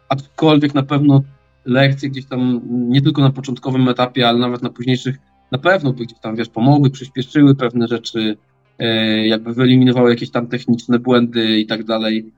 aczkolwiek 0.08 0.74
na 0.74 0.82
pewno 0.82 1.22
lekcje 1.64 2.10
gdzieś 2.10 2.26
tam, 2.26 2.60
nie 2.70 3.02
tylko 3.02 3.22
na 3.22 3.30
początkowym 3.30 3.88
etapie, 3.88 4.28
ale 4.28 4.38
nawet 4.38 4.62
na 4.62 4.70
późniejszych, 4.70 5.16
na 5.52 5.58
pewno 5.58 5.92
by 5.92 6.04
gdzieś 6.04 6.18
tam, 6.18 6.36
wiesz, 6.36 6.48
pomogły, 6.48 6.90
przyspieszyły 6.90 7.54
pewne 7.54 7.88
rzeczy, 7.88 8.36
e, 8.78 9.26
jakby 9.26 9.54
wyeliminowały 9.54 10.10
jakieś 10.10 10.30
tam 10.30 10.46
techniczne 10.46 10.98
błędy 10.98 11.60
i 11.60 11.66
tak 11.66 11.84
dalej. 11.84 12.32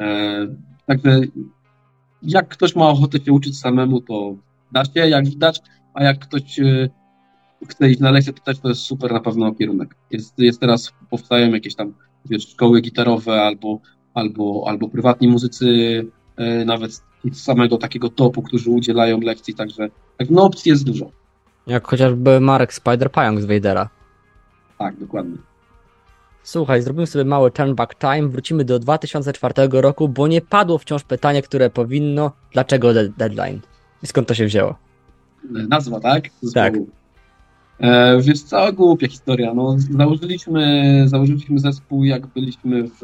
E, 0.00 0.46
Także 0.86 1.20
jak 2.22 2.48
ktoś 2.48 2.76
ma 2.76 2.88
ochotę 2.88 3.18
się 3.18 3.32
uczyć 3.32 3.58
samemu, 3.58 4.00
to 4.00 4.36
da 4.72 4.84
się, 4.84 5.08
jak 5.08 5.26
widać, 5.26 5.60
a 5.94 6.04
jak 6.04 6.18
ktoś 6.18 6.60
e, 6.60 6.88
chce 7.68 7.90
iść 7.90 8.00
na 8.00 8.10
lekcję, 8.10 8.32
to 8.32 8.42
też 8.42 8.58
to 8.58 8.68
jest 8.68 8.80
super 8.80 9.12
na 9.12 9.20
pewno 9.20 9.54
kierunek. 9.54 9.94
Jest, 10.10 10.38
jest 10.38 10.60
teraz, 10.60 10.92
powstają 11.10 11.52
jakieś 11.52 11.74
tam 11.74 11.94
wiesz, 12.30 12.48
szkoły 12.48 12.80
gitarowe 12.80 13.42
albo, 13.42 13.80
albo, 14.14 14.64
albo 14.66 14.88
prywatni 14.88 15.28
muzycy, 15.28 16.06
nawet 16.66 17.02
samego 17.32 17.78
takiego 17.78 18.08
topu, 18.08 18.42
którzy 18.42 18.70
udzielają 18.70 19.20
lekcji, 19.20 19.54
także 19.54 19.88
tak, 20.18 20.30
no 20.30 20.42
opcji 20.42 20.70
jest 20.70 20.84
dużo. 20.84 21.10
Jak 21.66 21.86
chociażby 21.86 22.40
Marek 22.40 22.72
Spider-Pająk 22.72 23.40
z 23.40 23.44
Vadera. 23.44 23.88
Tak, 24.78 24.96
dokładnie. 24.96 25.36
Słuchaj, 26.42 26.82
zrobimy 26.82 27.06
sobie 27.06 27.24
mały 27.24 27.50
turn 27.50 27.74
back 27.74 27.94
time, 27.94 28.28
wrócimy 28.28 28.64
do 28.64 28.78
2004 28.78 29.54
roku, 29.72 30.08
bo 30.08 30.28
nie 30.28 30.40
padło 30.40 30.78
wciąż 30.78 31.04
pytanie, 31.04 31.42
które 31.42 31.70
powinno, 31.70 32.32
dlaczego 32.52 32.94
deadline? 32.94 33.60
I 34.02 34.06
skąd 34.06 34.28
to 34.28 34.34
się 34.34 34.46
wzięło? 34.46 34.74
Nazwa, 35.50 36.00
tak? 36.00 36.28
Zespołu. 36.42 36.86
Tak. 36.86 37.00
E, 37.80 38.20
wiesz 38.22 38.42
co, 38.42 38.72
głupia 38.72 39.08
historia. 39.08 39.54
No, 39.54 39.76
założyliśmy, 39.78 41.02
założyliśmy 41.08 41.58
zespół, 41.58 42.04
jak 42.04 42.26
byliśmy 42.26 42.82
w 42.82 43.00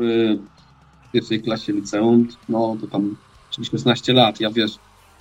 pierwszej 1.12 1.42
klasie 1.42 1.72
liceum, 1.72 2.28
no 2.48 2.76
to 2.80 2.86
tam 2.86 3.16
16 3.64 4.12
lat, 4.12 4.40
ja 4.40 4.50
wiesz, 4.50 4.72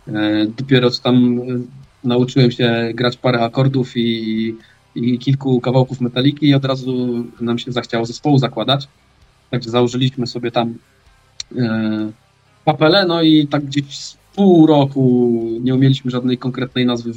e, 0.07 0.45
dopiero 0.57 0.91
co 0.91 1.01
tam 1.01 1.39
e, 1.39 1.43
nauczyłem 2.03 2.51
się 2.51 2.91
grać 2.93 3.17
parę 3.17 3.41
akordów 3.41 3.97
i, 3.97 4.55
i 4.95 5.19
kilku 5.19 5.61
kawałków 5.61 6.01
metaliki 6.01 6.47
i 6.47 6.53
od 6.53 6.65
razu 6.65 7.23
nam 7.41 7.59
się 7.59 7.71
zachciało 7.71 8.05
zespołu 8.05 8.37
zakładać. 8.37 8.87
Także 9.51 9.69
założyliśmy 9.69 10.27
sobie 10.27 10.51
tam 10.51 10.75
e, 11.57 12.11
papelę, 12.65 13.05
no 13.07 13.21
i 13.21 13.47
tak 13.47 13.65
gdzieś 13.65 13.97
z 13.97 14.17
pół 14.35 14.67
roku 14.67 15.31
nie 15.61 15.75
umieliśmy 15.75 16.11
żadnej 16.11 16.37
konkretnej 16.37 16.85
nazwy 16.85 17.11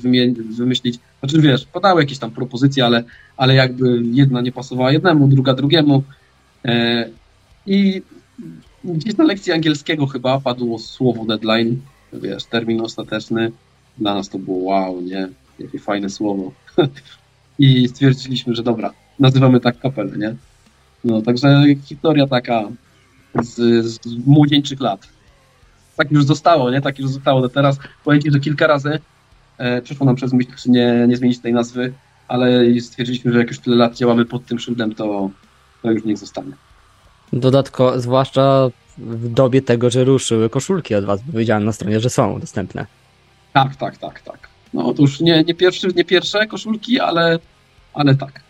wymyślić. 0.57 0.98
Znaczy 1.20 1.40
wiesz, 1.40 1.64
padały 1.64 2.02
jakieś 2.02 2.18
tam 2.18 2.31
propozycje, 2.31 2.85
ale, 2.85 3.04
ale 3.37 3.54
jakby 3.54 4.02
jedna 4.12 4.40
nie 4.40 4.52
pasowała 4.52 4.92
jednemu, 4.92 5.28
druga 5.28 5.54
drugiemu. 5.54 6.02
E, 6.64 7.09
I 7.66 8.02
gdzieś 8.85 9.17
na 9.17 9.25
lekcji 9.25 9.53
angielskiego 9.53 10.07
chyba 10.07 10.41
padło 10.41 10.79
słowo 10.79 11.25
deadline, 11.25 11.81
wiesz, 12.12 12.45
termin 12.45 12.81
ostateczny. 12.81 13.53
Dla 13.99 14.14
nas 14.14 14.29
to 14.29 14.38
było 14.38 14.59
wow, 14.59 15.01
nie? 15.01 15.29
Jakie 15.59 15.79
fajne 15.79 16.11
słowo. 16.11 16.53
I 17.59 17.88
stwierdziliśmy, 17.88 18.55
że 18.55 18.62
dobra, 18.62 18.93
nazywamy 19.19 19.61
tak 19.61 19.79
kapelę, 19.79 20.19
nie? 20.19 20.35
No, 21.05 21.23
także 21.23 21.64
historia 21.85 22.27
taka 22.27 22.69
z, 23.43 23.85
z 23.87 23.99
młodzieńczych 24.27 24.81
lat. 24.81 25.09
Tak 25.97 26.11
już 26.11 26.25
zostało, 26.25 26.71
nie? 26.71 26.81
Tak 26.81 26.99
już 26.99 27.11
zostało 27.11 27.41
do 27.41 27.49
teraz. 27.49 27.79
Powiem 28.05 28.23
Ci, 28.23 28.31
że 28.31 28.41
kilka 28.41 28.67
razy 28.67 28.99
e, 29.59 29.83
przyszło 29.83 30.07
nam 30.07 30.17
przez 30.17 30.33
myśl, 30.33 30.51
czy 30.57 30.71
nie, 30.71 31.07
nie 31.09 31.17
zmienić 31.17 31.38
tej 31.38 31.53
nazwy, 31.53 31.93
ale 32.29 32.81
stwierdziliśmy, 32.81 33.33
że 33.33 33.38
jak 33.38 33.49
już 33.49 33.59
tyle 33.59 33.77
lat 33.77 33.97
działamy 33.97 34.25
pod 34.25 34.47
tym 34.47 34.59
szyldem, 34.59 34.95
to, 34.95 35.31
to 35.83 35.91
już 35.91 36.05
niech 36.05 36.19
zostanie. 36.19 36.53
Dodatko, 37.33 38.01
zwłaszcza 38.01 38.71
w 38.99 39.29
dobie 39.29 39.62
tego, 39.62 39.91
że 39.91 40.05
ruszyły 40.05 40.51
koszulki 40.51 40.95
od 40.95 41.05
was, 41.05 41.21
bo 41.23 41.38
widziałem 41.38 41.64
na 41.64 41.73
stronie, 41.73 42.01
że 42.01 42.11
są 42.11 42.41
dostępne. 42.41 42.87
Tak, 43.53 43.77
tak, 43.77 43.99
tak, 43.99 44.21
tak. 44.21 44.49
No 44.75 44.95
już 44.99 45.21
nie, 45.21 45.45
nie, 45.45 45.55
pierwszy, 45.55 45.88
nie 45.97 46.05
pierwsze 46.05 46.47
koszulki, 46.47 47.01
ale, 47.01 47.38
ale 47.95 48.14
tak. 48.14 48.41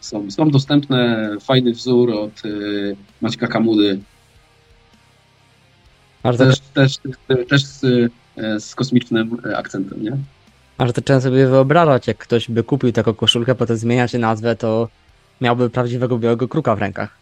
Są, 0.00 0.30
są 0.30 0.50
dostępne, 0.50 1.30
fajny 1.40 1.72
wzór 1.72 2.10
od 2.10 2.44
y, 2.44 2.96
Maćka 3.20 3.46
Kamudy. 3.46 4.00
Też, 6.22 6.38
też, 6.38 6.60
też, 6.74 6.98
też 7.48 7.64
z, 7.64 7.84
y, 7.84 8.10
z 8.60 8.74
kosmicznym 8.74 9.36
akcentem, 9.56 10.02
nie? 10.02 10.12
A 10.78 10.86
że 10.86 10.92
to 10.92 11.00
trzeba 11.00 11.20
sobie 11.20 11.46
wyobrażać, 11.46 12.06
jak 12.06 12.18
ktoś 12.18 12.50
by 12.50 12.62
kupił 12.62 12.92
taką 12.92 13.14
koszulkę, 13.14 13.54
potem 13.54 13.76
zmieniać 13.76 14.12
nazwę, 14.12 14.56
to 14.56 14.88
miałby 15.40 15.70
prawdziwego 15.70 16.18
białego 16.18 16.48
kruka 16.48 16.76
w 16.76 16.78
rękach. 16.78 17.21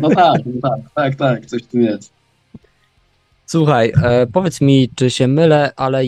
No 0.00 0.08
tak, 0.10 0.40
no 0.46 0.60
tak, 0.62 0.80
tak, 0.94 1.14
tak, 1.14 1.46
coś 1.46 1.62
tu 1.66 1.78
jest. 1.78 2.12
Słuchaj, 3.46 3.92
e, 4.02 4.26
powiedz 4.26 4.60
mi, 4.60 4.90
czy 4.94 5.10
się 5.10 5.28
mylę, 5.28 5.72
ale 5.76 6.02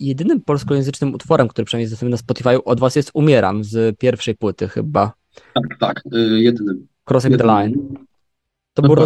jedynym 0.00 0.40
polskojęzycznym 0.40 1.14
utworem, 1.14 1.48
który 1.48 1.64
przynajmniej 1.64 1.84
jest 1.84 1.92
dostępny 1.92 2.10
na 2.10 2.16
Spotify 2.16 2.64
od 2.64 2.80
was 2.80 2.96
jest 2.96 3.10
Umieram 3.14 3.64
z 3.64 3.98
pierwszej 3.98 4.34
płyty 4.34 4.68
chyba. 4.68 5.12
Tak, 5.54 5.78
tak, 5.80 6.02
y, 6.14 6.40
jedynym. 6.40 6.86
Crossing 7.10 7.32
jedynym. 7.32 7.56
the 7.56 7.62
Line. 7.62 7.74
To, 8.74 8.82
był, 8.82 8.96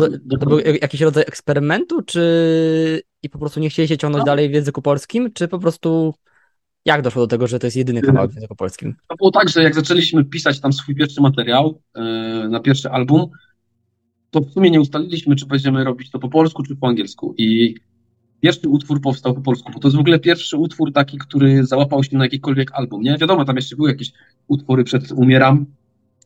to 0.40 0.46
był 0.46 0.58
jakiś 0.58 1.00
rodzaj 1.00 1.24
eksperymentu, 1.26 2.02
czy 2.02 3.02
i 3.22 3.30
po 3.30 3.38
prostu 3.38 3.60
nie 3.60 3.70
chcieliście 3.70 3.98
ciągnąć 3.98 4.20
no. 4.20 4.26
dalej 4.26 4.48
w 4.48 4.52
języku 4.52 4.82
polskim, 4.82 5.32
czy 5.32 5.48
po 5.48 5.58
prostu 5.58 6.14
jak 6.84 7.02
doszło 7.02 7.22
do 7.22 7.26
tego, 7.26 7.46
że 7.46 7.58
to 7.58 7.66
jest 7.66 7.76
jedyny 7.76 8.02
kawałek 8.02 8.30
w 8.30 8.34
języku 8.34 8.56
polskim? 8.56 8.94
To 9.08 9.16
było 9.16 9.30
tak, 9.30 9.48
że 9.48 9.62
jak 9.62 9.74
zaczęliśmy 9.74 10.24
pisać 10.24 10.60
tam 10.60 10.72
swój 10.72 10.94
pierwszy 10.94 11.20
materiał 11.20 11.80
yy, 11.96 12.48
na 12.48 12.60
pierwszy 12.60 12.90
album, 12.90 13.30
to 14.34 14.40
w 14.40 14.50
sumie 14.50 14.70
nie 14.70 14.80
ustaliliśmy, 14.80 15.36
czy 15.36 15.46
będziemy 15.46 15.84
robić 15.84 16.10
to 16.10 16.18
po 16.18 16.28
polsku, 16.28 16.62
czy 16.62 16.76
po 16.76 16.86
angielsku. 16.86 17.34
I 17.38 17.74
pierwszy 18.40 18.68
utwór 18.68 19.00
powstał 19.00 19.34
po 19.34 19.40
polsku, 19.40 19.72
bo 19.72 19.78
to 19.78 19.88
jest 19.88 19.96
w 19.96 20.00
ogóle 20.00 20.18
pierwszy 20.18 20.56
utwór 20.56 20.92
taki, 20.92 21.18
który 21.18 21.66
załapał 21.66 22.04
się 22.04 22.16
na 22.16 22.24
jakikolwiek 22.24 22.72
album, 22.72 23.02
nie? 23.02 23.18
Wiadomo, 23.18 23.44
tam 23.44 23.56
jeszcze 23.56 23.76
były 23.76 23.88
jakieś 23.88 24.12
utwory 24.48 24.84
przed 24.84 25.12
Umieram, 25.12 25.66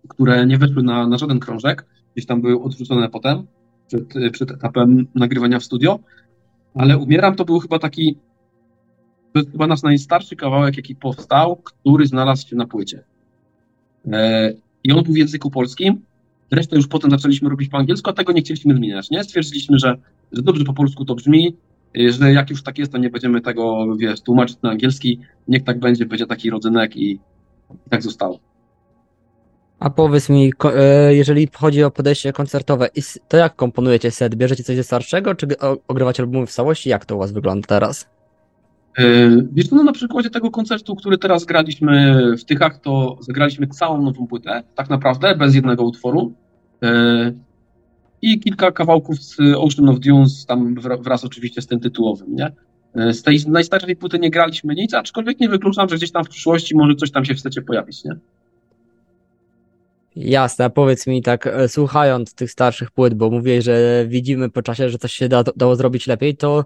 które 0.09 0.47
nie 0.47 0.59
weszły 0.59 0.83
na, 0.83 1.07
na 1.07 1.18
żaden 1.18 1.40
krążek, 1.40 1.87
gdzieś 2.14 2.27
tam 2.27 2.40
były 2.40 2.62
odrzucone 2.62 3.09
potem, 3.09 3.47
przed, 3.87 4.33
przed 4.33 4.51
etapem 4.51 5.07
nagrywania 5.14 5.59
w 5.59 5.64
studio, 5.64 5.99
ale 6.75 6.99
Umieram 6.99 7.37
to 7.37 7.44
był 7.44 7.59
chyba 7.59 7.79
taki, 7.79 8.16
to 9.33 9.38
jest 9.38 9.53
chyba 9.53 9.66
nasz 9.66 9.83
najstarszy 9.83 10.37
kawałek, 10.37 10.77
jaki 10.77 10.97
powstał, 10.97 11.57
który 11.57 12.07
znalazł 12.07 12.49
się 12.49 12.57
na 12.57 12.66
płycie. 12.66 13.05
E, 14.12 14.53
I 14.85 14.92
on 14.92 15.05
był 15.05 15.12
w 15.14 15.16
języku 15.16 15.51
polskim, 15.51 16.08
Resztę 16.51 16.77
już 16.77 16.89
potem 16.89 17.11
zaczęliśmy 17.11 17.49
robić 17.49 17.69
po 17.69 17.79
angielsku, 17.79 18.11
a 18.11 18.13
tego 18.13 18.33
nie 18.33 18.41
chcieliśmy 18.41 18.75
zmieniać, 18.75 19.11
nie? 19.11 19.25
Stwierdziliśmy, 19.25 19.79
że, 19.79 19.97
że 20.33 20.43
dobrze 20.43 20.65
po 20.65 20.73
polsku 20.73 21.05
to 21.05 21.15
brzmi, 21.15 21.57
y, 21.99 22.13
że 22.13 22.33
jak 22.33 22.51
już 22.51 22.63
tak 22.63 22.79
jest, 22.79 22.93
to 22.93 22.99
nie 22.99 23.11
będziemy 23.11 23.41
tego, 23.41 23.97
wiesz, 23.97 24.21
tłumaczyć 24.21 24.57
na 24.63 24.71
angielski, 24.71 25.21
niech 25.49 25.65
tak 25.65 25.79
będzie, 25.79 26.07
będzie 26.07 26.27
taki 26.27 26.51
rodzynek 26.51 26.97
i, 26.97 27.11
i 27.87 27.91
tak 27.91 28.03
zostało. 28.03 28.39
A 29.79 29.91
powiedz 29.91 30.29
mi, 30.29 30.53
e, 30.65 31.15
jeżeli 31.15 31.49
chodzi 31.55 31.85
o 31.85 31.91
podejście 31.91 32.33
koncertowe, 32.33 32.89
to 33.29 33.37
jak 33.37 33.57
komponujecie 33.57 34.11
set? 34.11 34.35
Bierzecie 34.35 34.65
coś 34.65 34.77
ze 34.77 34.85
starszego, 34.85 35.35
czy 35.35 35.47
ogrywacie 35.89 36.23
albumy 36.23 36.47
w 36.47 36.51
całości? 36.51 36.89
Jak 36.89 37.05
to 37.05 37.17
u 37.17 37.19
was 37.19 37.33
wygląda 37.33 37.67
teraz? 37.67 38.09
E, 38.99 39.31
wiesz, 39.53 39.71
no 39.71 39.85
na 39.85 39.93
przykładzie 39.93 40.31
tego 40.31 40.51
koncertu, 40.51 40.97
który 40.97 41.19
teraz 41.19 41.45
graliśmy 41.45 42.23
w 42.37 42.45
Tychach, 42.45 42.81
to 42.81 43.19
zagraliśmy 43.21 43.67
całą 43.67 44.03
nową 44.03 44.27
płytę, 44.27 44.63
tak 44.75 44.91
naprawdę, 44.91 45.35
bez 45.35 45.55
jednego 45.55 45.85
utworu. 45.85 46.33
E, 46.83 47.33
I 48.23 48.41
kilka 48.41 48.73
kawałków 48.73 49.23
z 49.23 49.37
Ocean 49.41 49.89
of 49.89 49.99
Dunes, 50.01 50.47
tam 50.47 50.75
wraz 51.01 51.25
oczywiście 51.25 51.63
z 51.63 51.67
tym 51.67 51.81
tytułowym, 51.81 52.35
nie? 52.35 52.53
E, 52.95 53.13
z 53.13 53.23
tej 53.23 53.39
najstarszej 53.49 53.97
płyty 53.97 54.19
nie 54.19 54.31
graliśmy 54.31 54.75
nic, 54.75 54.95
aczkolwiek 54.95 55.41
nie 55.41 55.49
wykluczam, 55.49 55.89
że 55.89 55.97
gdzieś 55.97 56.13
tam 56.13 56.25
w 56.25 56.29
przyszłości 56.29 56.77
może 56.77 56.95
coś 56.95 57.11
tam 57.11 57.25
się 57.25 57.35
chcecie 57.35 57.63
pojawić, 57.63 58.05
nie? 58.05 58.17
Jasne, 60.17 60.71
powiedz 60.71 61.07
mi 61.07 61.23
tak, 61.23 61.49
słuchając 61.69 62.35
tych 62.35 62.51
starszych 62.51 62.91
płyt, 62.91 63.15
bo 63.15 63.31
mówię, 63.31 63.63
że 63.63 64.05
widzimy 64.09 64.51
po 64.51 64.63
czasie, 64.63 64.91
że 64.91 64.99
coś 64.99 65.13
się 65.13 65.29
da, 65.29 65.45
dało 65.57 65.77
zrobić 65.77 66.07
lepiej, 66.07 66.37
to 66.37 66.65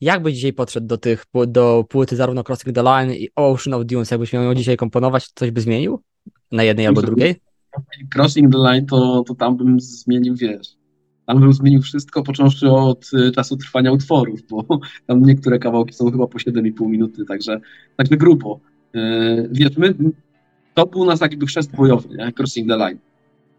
jakby 0.00 0.32
dzisiaj 0.32 0.52
podszedł 0.52 0.86
do 0.86 0.98
tych, 0.98 1.24
do 1.46 1.84
płyty 1.88 2.16
zarówno 2.16 2.44
Crossing 2.48 2.74
the 2.74 2.82
Line 2.82 3.14
i 3.14 3.28
Ocean 3.36 3.74
of 3.74 3.86
Dunes, 3.86 4.10
jakbyś 4.10 4.32
miał 4.32 4.42
ją 4.42 4.54
dzisiaj 4.54 4.76
komponować, 4.76 5.28
coś 5.34 5.50
by 5.50 5.60
zmienił? 5.60 6.02
Na 6.52 6.62
jednej 6.62 6.86
albo 6.86 7.02
drugiej? 7.02 7.36
Crossing 8.14 8.52
the 8.52 8.58
Line 8.58 8.86
to, 8.86 9.24
to 9.26 9.34
tam 9.34 9.56
bym 9.56 9.80
zmienił, 9.80 10.34
wiesz, 10.34 10.76
tam 11.26 11.40
bym 11.40 11.52
zmienił 11.52 11.82
wszystko, 11.82 12.22
począwszy 12.22 12.70
od 12.70 13.10
y, 13.14 13.32
czasu 13.32 13.56
trwania 13.56 13.92
utworów, 13.92 14.40
bo 14.50 14.64
tam 15.06 15.22
niektóre 15.22 15.58
kawałki 15.58 15.94
są 15.94 16.10
chyba 16.10 16.26
po 16.26 16.38
7,5 16.38 16.88
minuty, 16.88 17.24
także, 17.24 17.60
także 17.96 18.16
grubo. 18.16 18.60
Yy, 18.94 19.48
wiesz, 19.52 19.76
my, 19.76 19.94
to 20.74 20.86
był 20.86 21.04
nas 21.04 21.20
jakby 21.20 21.46
chrzest 21.46 21.76
bojowy, 21.76 22.08
nie? 22.08 22.32
Crossing 22.32 22.68
the 22.68 22.76
Line. 22.76 22.98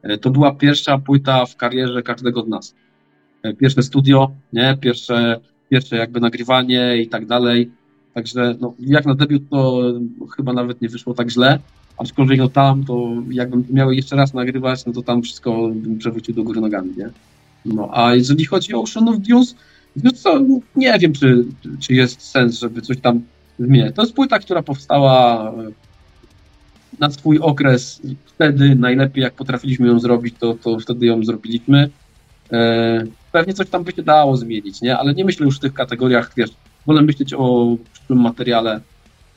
Yy, 0.03 0.17
to 0.17 0.29
była 0.29 0.55
pierwsza 0.55 0.97
płyta 0.97 1.45
w 1.45 1.55
karierze 1.55 2.03
każdego 2.03 2.43
z 2.43 2.47
nas. 2.47 2.75
Pierwsze 3.57 3.83
studio, 3.83 4.31
nie? 4.53 4.77
Pierwsze 4.81 5.39
pierwsze 5.69 5.95
jakby 5.95 6.19
nagrywanie 6.19 6.97
i 6.97 7.07
tak 7.07 7.25
dalej. 7.25 7.71
Także 8.13 8.55
no, 8.61 8.73
jak 8.79 9.05
na 9.05 9.15
debiut 9.15 9.49
to 9.49 9.81
chyba 10.35 10.53
nawet 10.53 10.81
nie 10.81 10.89
wyszło 10.89 11.13
tak 11.13 11.29
źle, 11.29 11.59
aczkolwiek 11.97 12.39
no 12.39 12.49
tam 12.49 12.83
to 12.83 13.13
jakbym 13.29 13.65
miał 13.69 13.91
jeszcze 13.91 14.15
raz 14.15 14.33
nagrywać, 14.33 14.85
no 14.85 14.93
to 14.93 15.01
tam 15.01 15.21
wszystko 15.21 15.69
bym 15.75 15.97
przewrócił 15.97 16.35
do 16.35 16.43
góry 16.43 16.61
nogami, 16.61 16.93
nie? 16.97 17.09
No 17.65 17.89
a 17.93 18.15
jeżeli 18.15 18.45
chodzi 18.45 18.73
o 18.73 18.81
Ocean 18.81 19.09
of 19.09 19.17
Dunes, 19.17 19.55
no 20.03 20.11
co, 20.11 20.41
nie 20.75 20.99
wiem, 20.99 21.13
czy, 21.13 21.45
czy 21.79 21.93
jest 21.93 22.21
sens, 22.21 22.59
żeby 22.59 22.81
coś 22.81 22.97
tam 22.97 23.21
zmieniać. 23.59 23.95
To 23.95 24.01
jest 24.01 24.13
płyta, 24.13 24.39
która 24.39 24.63
powstała 24.63 25.53
na 26.99 27.11
swój 27.11 27.39
okres 27.39 28.01
wtedy 28.25 28.75
najlepiej 28.75 29.21
jak 29.21 29.33
potrafiliśmy 29.33 29.87
ją 29.87 29.99
zrobić, 29.99 30.35
to, 30.39 30.53
to 30.53 30.79
wtedy 30.79 31.05
ją 31.05 31.23
zrobiliśmy. 31.23 31.89
E, 32.51 33.03
pewnie 33.35 33.53
coś 33.53 33.69
tam 33.69 33.83
by 33.83 33.91
się 33.91 34.03
dało 34.03 34.37
zmienić, 34.37 34.81
nie? 34.81 34.97
Ale 34.97 35.13
nie 35.13 35.25
myślę 35.25 35.45
już 35.45 35.57
w 35.57 35.59
tych 35.59 35.73
kategoriach, 35.73 36.31
wiesz, 36.37 36.49
wolę 36.85 37.01
myśleć 37.01 37.33
o 37.33 37.77
przyszłym 37.93 38.19
materiale, 38.19 38.79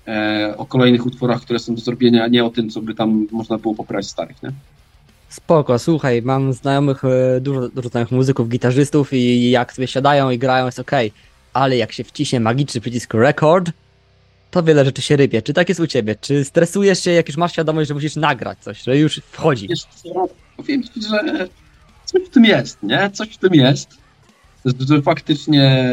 e, 0.09 0.55
o 0.57 0.67
kolejnych 0.67 1.07
utworach, 1.07 1.41
które 1.41 1.59
są 1.59 1.75
do 1.75 1.81
zrobienia, 1.81 2.25
a 2.25 2.29
nie 2.29 2.45
o 2.45 2.51
tym, 2.51 2.71
co 2.71 2.83
by 2.83 2.95
tam 2.95 3.27
można 3.33 3.59
było 3.59 3.75
poprawić 3.75 4.09
starych, 4.09 4.43
nie? 4.43 4.53
Spoko, 5.29 5.79
słuchaj, 5.79 6.23
mam 6.23 6.53
znajomych, 6.53 7.05
e, 7.05 7.41
dużo, 7.41 7.69
dużo 7.69 7.89
znajomych 7.89 8.13
muzyków, 8.13 8.49
gitarzystów 8.49 9.13
i 9.13 9.51
jak 9.51 9.73
sobie 9.73 9.89
siadają 9.89 10.31
i 10.31 10.39
grają 10.39 10.67
jest 10.67 10.79
okej, 10.79 11.13
ale 11.53 11.77
jak 11.77 11.93
się 11.93 12.05
wciśnie 12.05 12.41
magiczny 12.41 12.81
przycisk 12.81 13.15
record, 13.15 13.71
to 14.51 14.63
wiele 14.63 14.85
rzeczy 14.85 15.03
się 15.03 15.17
rybie. 15.17 15.43
Czy 15.43 15.53
tak 15.53 15.69
jest 15.69 15.81
u 15.81 15.87
ciebie? 15.87 16.17
Czy 16.21 16.45
stresujesz 16.45 17.03
się, 17.03 17.11
jak 17.11 17.29
już 17.29 17.37
masz 17.37 17.53
świadomość, 17.53 17.89
że 17.89 17.95
musisz 17.95 18.17
nagrać 18.17 18.59
coś, 18.59 18.83
że 18.83 18.99
już 18.99 19.21
wchodzi? 19.31 19.69
Wiesz 19.69 19.85
co, 19.85 20.29
powiem 20.57 20.83
ci, 20.83 20.91
że 21.03 21.49
coś 22.12 22.23
w 22.23 22.29
tym 22.29 22.44
jest, 22.44 22.83
nie? 22.83 23.11
Coś 23.11 23.29
w 23.29 23.38
tym 23.38 23.55
jest, 23.55 23.99
że, 24.64 25.03
faktycznie 25.03 25.87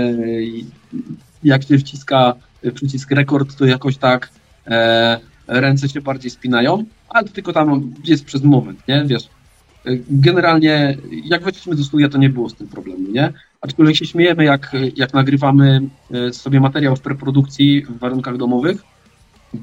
jak 1.43 1.63
się 1.63 1.78
wciska 1.78 2.34
przycisk 2.73 3.12
rekord, 3.12 3.56
to 3.56 3.65
jakoś 3.65 3.97
tak 3.97 4.30
e, 4.67 5.19
ręce 5.47 5.89
się 5.89 6.01
bardziej 6.01 6.32
spinają, 6.32 6.84
ale 7.10 7.28
to 7.28 7.34
tylko 7.34 7.54
tam 7.54 7.93
jest 8.04 8.25
przez 8.25 8.43
moment, 8.43 8.88
nie? 8.88 9.04
Wiesz, 9.06 9.30
generalnie 10.10 10.97
jak 11.12 11.43
weszliśmy 11.43 11.75
do 11.75 11.84
studia, 11.84 12.10
to 12.10 12.17
nie 12.17 12.30
było 12.30 12.49
z 12.49 12.56
tym 12.56 12.67
problemu, 12.67 13.12
nie? 13.12 13.34
Aczkolwiek 13.62 13.95
się 13.95 14.06
śmiejemy, 14.06 14.43
jak, 14.43 14.71
jak 14.95 15.13
nagrywamy 15.13 15.82
e, 16.12 16.34
sobie 16.34 16.60
materiał 16.60 16.95
w 16.95 17.01
preprodukcji 17.01 17.86
w 17.86 17.99
warunkach 17.99 18.38
domowych, 18.38 18.82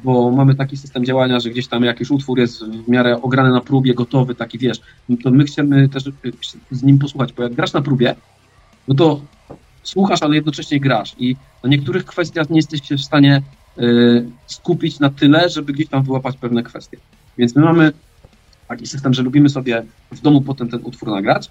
bo 0.04 0.30
mamy 0.30 0.54
taki 0.54 0.76
system 0.76 1.04
działania, 1.04 1.40
że 1.40 1.50
gdzieś 1.50 1.68
tam 1.68 1.84
jakiś 1.84 2.10
utwór 2.10 2.38
jest 2.38 2.64
w 2.64 2.88
miarę 2.88 3.22
ograny 3.22 3.50
na 3.50 3.60
próbie, 3.60 3.94
gotowy, 3.94 4.34
taki 4.34 4.58
wiesz, 4.58 4.80
to 5.22 5.30
my 5.30 5.44
chcemy 5.44 5.88
też 5.88 6.04
z 6.70 6.82
nim 6.82 6.98
posłuchać, 6.98 7.32
bo 7.32 7.42
jak 7.42 7.54
grasz 7.54 7.72
na 7.72 7.82
próbie, 7.82 8.14
no 8.88 8.94
to 8.94 9.20
słuchasz, 9.82 10.22
ale 10.22 10.34
jednocześnie 10.34 10.80
grasz 10.80 11.14
i 11.18 11.36
na 11.62 11.70
niektórych 11.70 12.04
kwestiach 12.04 12.50
nie 12.50 12.56
jesteś 12.56 12.80
w 12.80 13.00
stanie 13.00 13.42
y, 13.78 14.24
skupić 14.46 15.00
na 15.00 15.10
tyle, 15.10 15.48
żeby 15.48 15.72
gdzieś 15.72 15.88
tam 15.88 16.02
wyłapać 16.02 16.36
pewne 16.36 16.62
kwestie. 16.62 16.96
Więc 17.38 17.56
my 17.56 17.62
mamy 17.62 17.92
taki 18.68 18.86
system, 18.86 19.14
że 19.14 19.22
lubimy 19.22 19.48
sobie 19.48 19.82
w 20.12 20.20
domu 20.20 20.40
potem 20.40 20.68
ten 20.68 20.80
utwór 20.82 21.10
nagrać, 21.10 21.50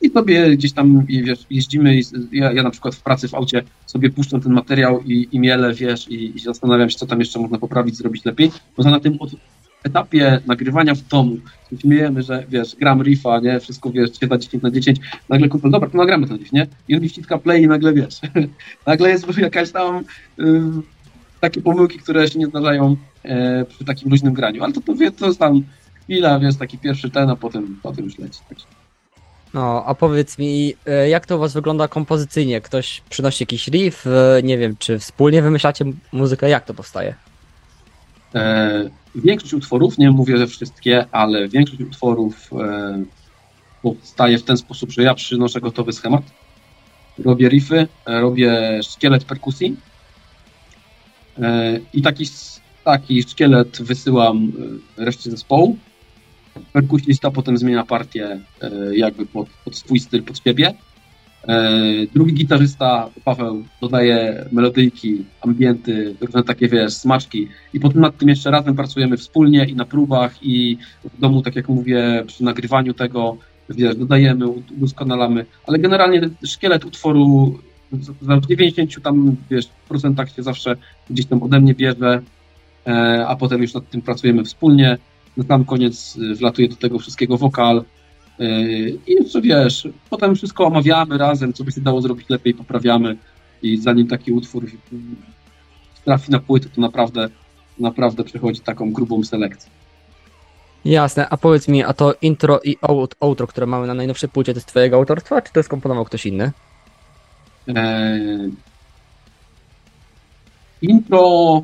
i 0.00 0.10
sobie 0.10 0.50
gdzieś 0.56 0.72
tam 0.72 1.06
wiesz, 1.06 1.46
jeździmy, 1.50 1.96
i 1.96 2.02
ja, 2.32 2.52
ja 2.52 2.62
na 2.62 2.70
przykład 2.70 2.94
w 2.94 3.02
pracy 3.02 3.28
w 3.28 3.34
aucie 3.34 3.62
sobie 3.86 4.10
puszczam 4.10 4.40
ten 4.40 4.52
materiał 4.52 5.02
i, 5.02 5.28
i 5.32 5.40
mielę, 5.40 5.74
wiesz, 5.74 6.08
i, 6.08 6.36
i 6.36 6.40
zastanawiam 6.40 6.90
się, 6.90 6.98
co 6.98 7.06
tam 7.06 7.20
jeszcze 7.20 7.38
można 7.38 7.58
poprawić, 7.58 7.96
zrobić 7.96 8.24
lepiej. 8.24 8.50
Poza 8.76 8.90
na 8.90 9.00
tym 9.00 9.16
od 9.20 9.30
etapie 9.84 10.40
nagrywania 10.46 10.94
w 10.94 11.02
domu, 11.02 11.36
śmiejemy, 11.80 12.22
że 12.22 12.44
wiesz, 12.48 12.76
gram 12.76 13.02
riffa, 13.02 13.40
nie, 13.40 13.60
wszystko 13.60 13.90
wiesz, 13.90 14.10
10 14.10 14.62
na 14.62 14.70
10, 14.70 14.98
nagle 15.28 15.48
kumpel, 15.48 15.70
dobra, 15.70 15.90
to 15.90 15.98
nagramy 15.98 16.28
to 16.28 16.34
gdzieś, 16.34 16.52
nie? 16.52 16.66
I 16.88 16.94
on 16.94 17.02
mi 17.02 17.08
wciska 17.08 17.38
play 17.38 17.62
i 17.62 17.66
nagle 17.66 17.92
wiesz, 17.92 18.20
nagle 18.86 19.08
jest 19.08 19.38
jakaś 19.38 19.70
tam 19.70 20.04
y, 20.40 20.62
takie 21.40 21.60
pomyłki, 21.60 21.98
które 21.98 22.28
się 22.28 22.38
nie 22.38 22.46
zdarzają 22.46 22.96
e, 23.22 23.64
przy 23.64 23.84
takim 23.84 24.10
luźnym 24.10 24.34
graniu, 24.34 24.64
ale 24.64 24.72
to, 24.72 24.80
to, 24.80 24.94
to 25.18 25.26
jest 25.26 25.38
tam 25.38 25.62
chwila, 26.02 26.40
wiesz, 26.40 26.56
taki 26.56 26.78
pierwszy 26.78 27.10
ten, 27.10 27.30
a 27.30 27.36
potem, 27.36 27.80
potem 27.82 28.04
już 28.04 28.18
leci. 28.18 28.40
No, 29.56 29.84
a 29.86 29.94
powiedz 29.94 30.38
mi, 30.38 30.74
e, 30.86 31.08
jak 31.08 31.26
to 31.26 31.36
u 31.36 31.40
was 31.40 31.52
wygląda 31.54 31.88
kompozycyjnie? 31.88 32.60
Ktoś 32.60 33.02
przynosi 33.10 33.42
jakiś 33.42 33.68
riff, 33.68 34.06
e, 34.06 34.42
nie 34.42 34.58
wiem, 34.58 34.76
czy 34.78 34.98
wspólnie 34.98 35.42
wymyślacie 35.42 35.84
muzykę, 36.12 36.48
jak 36.48 36.64
to 36.64 36.74
powstaje? 36.74 37.14
E, 38.34 38.90
większość 39.14 39.54
utworów, 39.54 39.98
nie 39.98 40.10
mówię, 40.10 40.36
że 40.36 40.46
wszystkie, 40.46 41.06
ale 41.12 41.48
większość 41.48 41.80
utworów 41.80 42.50
e, 42.52 43.04
powstaje 43.82 44.38
w 44.38 44.42
ten 44.42 44.56
sposób, 44.56 44.90
że 44.92 45.02
ja 45.02 45.14
przynoszę 45.14 45.60
gotowy 45.60 45.92
schemat, 45.92 46.22
robię 47.18 47.48
riffy, 47.48 47.88
e, 48.06 48.20
robię 48.20 48.80
szkielet 48.82 49.24
perkusji 49.24 49.76
e, 51.38 51.80
i 51.92 52.02
taki, 52.02 52.24
taki 52.84 53.22
szkielet 53.22 53.82
wysyłam 53.82 54.52
reszcie 54.96 55.30
zespołu 55.30 55.76
perkusista 56.72 57.30
potem 57.30 57.58
zmienia 57.58 57.84
partię 57.84 58.40
e, 58.62 58.70
jakby 58.96 59.26
pod, 59.26 59.48
pod 59.64 59.76
swój 59.76 60.00
styl, 60.00 60.22
pod 60.22 60.44
siebie. 60.44 60.74
E, 61.48 61.82
drugi 62.14 62.34
gitarzysta, 62.34 63.10
Paweł, 63.24 63.64
dodaje 63.80 64.44
melodyjki, 64.52 65.24
ambienty, 65.40 66.14
różne 66.20 66.42
takie, 66.42 66.68
wiesz, 66.68 66.92
smaczki. 66.92 67.48
I 67.74 67.80
potem 67.80 68.00
nad 68.00 68.16
tym 68.18 68.28
jeszcze 68.28 68.50
razem 68.50 68.76
pracujemy 68.76 69.16
wspólnie 69.16 69.64
i 69.64 69.74
na 69.74 69.84
próbach 69.84 70.34
i 70.42 70.78
w 71.04 71.20
domu, 71.20 71.42
tak 71.42 71.56
jak 71.56 71.68
mówię, 71.68 72.24
przy 72.26 72.44
nagrywaniu 72.44 72.94
tego, 72.94 73.36
wiesz, 73.68 73.96
dodajemy, 73.96 74.48
udoskonalamy, 74.48 75.46
ale 75.66 75.78
generalnie 75.78 76.20
szkielet 76.44 76.84
utworu 76.84 77.58
w 78.42 78.46
90 78.46 79.02
tam, 79.02 79.36
wiesz, 79.50 79.68
procentach 79.88 80.30
się 80.30 80.42
zawsze 80.42 80.76
gdzieś 81.10 81.26
tam 81.26 81.42
ode 81.42 81.60
mnie 81.60 81.74
bierze, 81.74 82.22
e, 82.86 83.26
a 83.28 83.36
potem 83.36 83.62
już 83.62 83.74
nad 83.74 83.90
tym 83.90 84.02
pracujemy 84.02 84.44
wspólnie 84.44 84.98
na 85.36 85.44
sam 85.44 85.64
koniec 85.64 86.16
y, 86.16 86.34
wlatuje 86.34 86.68
do 86.68 86.76
tego 86.76 86.98
wszystkiego 86.98 87.36
wokal. 87.36 87.84
Y, 88.40 88.98
I 89.06 89.12
jeszcze 89.12 89.40
wiesz, 89.40 89.88
potem 90.10 90.34
wszystko 90.34 90.66
omawiamy 90.66 91.18
razem, 91.18 91.52
co 91.52 91.64
by 91.64 91.72
się 91.72 91.80
dało 91.80 92.02
zrobić 92.02 92.30
lepiej, 92.30 92.54
poprawiamy. 92.54 93.16
I 93.62 93.76
zanim 93.76 94.06
taki 94.06 94.32
utwór 94.32 94.70
trafi 96.04 96.30
na 96.30 96.40
płytę, 96.40 96.68
to 96.68 96.80
naprawdę, 96.80 97.28
naprawdę 97.78 98.24
przechodzi 98.24 98.60
taką 98.60 98.92
grubą 98.92 99.24
selekcję. 99.24 99.70
Jasne, 100.84 101.28
a 101.28 101.36
powiedz 101.36 101.68
mi, 101.68 101.82
a 101.82 101.92
to 101.92 102.14
intro 102.22 102.60
i 102.64 102.76
outro, 103.20 103.46
które 103.46 103.66
mamy 103.66 103.86
na 103.86 103.94
najnowszej 103.94 104.28
płycie, 104.28 104.52
to 104.52 104.56
jest 104.56 104.68
twojego 104.68 104.96
autorstwa, 104.96 105.42
czy 105.42 105.52
to 105.52 105.62
skomponował 105.62 106.04
ktoś 106.04 106.26
inny? 106.26 106.52
Eee, 107.68 108.50
intro 110.82 111.62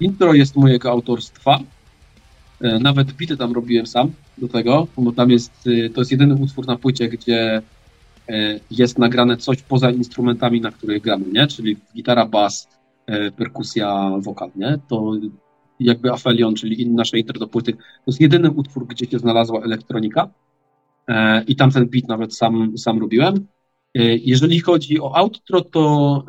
intro 0.00 0.34
jest 0.34 0.56
mojego 0.56 0.90
autorstwa. 0.90 1.58
E, 2.60 2.78
nawet 2.78 3.12
bity 3.12 3.36
tam 3.36 3.52
robiłem 3.52 3.86
sam 3.86 4.12
do 4.38 4.48
tego, 4.48 4.86
bo 4.98 5.12
tam 5.12 5.30
jest, 5.30 5.66
y, 5.66 5.90
to 5.90 6.00
jest 6.00 6.10
jedyny 6.10 6.34
utwór 6.34 6.66
na 6.66 6.76
płycie, 6.76 7.08
gdzie 7.08 7.62
e, 8.28 8.60
jest 8.70 8.98
nagrane 8.98 9.36
coś 9.36 9.62
poza 9.62 9.90
instrumentami, 9.90 10.60
na 10.60 10.70
których 10.70 11.02
gramy, 11.02 11.24
nie? 11.32 11.46
Czyli 11.46 11.76
gitara, 11.94 12.26
bas, 12.26 12.68
e, 13.06 13.30
perkusja, 13.30 14.10
wokal, 14.20 14.50
nie? 14.56 14.78
To 14.88 15.12
jakby 15.80 16.12
Afelion, 16.12 16.54
czyli 16.54 16.90
nasze 16.90 17.18
intro 17.18 17.40
do 17.40 17.46
płyty, 17.46 17.72
to 17.72 17.78
jest 18.06 18.20
jedyny 18.20 18.50
utwór, 18.50 18.86
gdzie 18.86 19.06
się 19.06 19.18
znalazła 19.18 19.62
elektronika 19.62 20.30
i 21.46 21.56
tam 21.56 21.70
ten 21.70 21.88
beat 21.88 22.08
nawet 22.08 22.34
sam, 22.34 22.78
sam 22.78 23.00
robiłem. 23.00 23.46
Jeżeli 24.24 24.60
chodzi 24.60 25.00
o 25.00 25.16
outro, 25.16 25.60
to 25.60 26.24